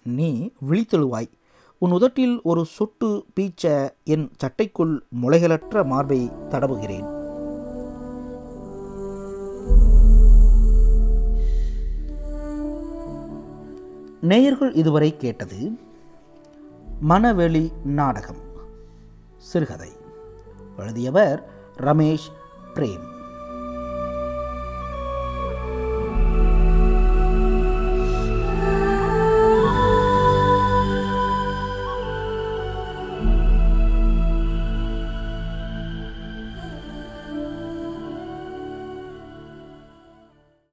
நீ 0.03 0.51
விழித்தெழுவாய். 0.69 1.31
உன் 1.79 1.91
உதட்டில் 1.91 2.41
ஒரு 2.43 2.65
சொட்டு 2.65 3.09
பீச்ச 3.37 3.89
என் 4.05 4.31
சட்டைக்குள் 4.43 4.95
முளைகளற்ற 5.23 5.87
மார்பை 5.87 6.21
தடவுகிறேன். 6.49 7.16
நேயர்கள் 14.27 14.73
இதுவரை 14.73 15.17
கேட்டது 15.17 15.79
மனவெளி 17.09 17.71
நாடகம் 17.85 18.43
சிறுகதை. 19.37 19.91
எழுதியவர் 20.77 21.49
ரமேஷ் 21.77 22.29
பிரேம். 22.75 23.16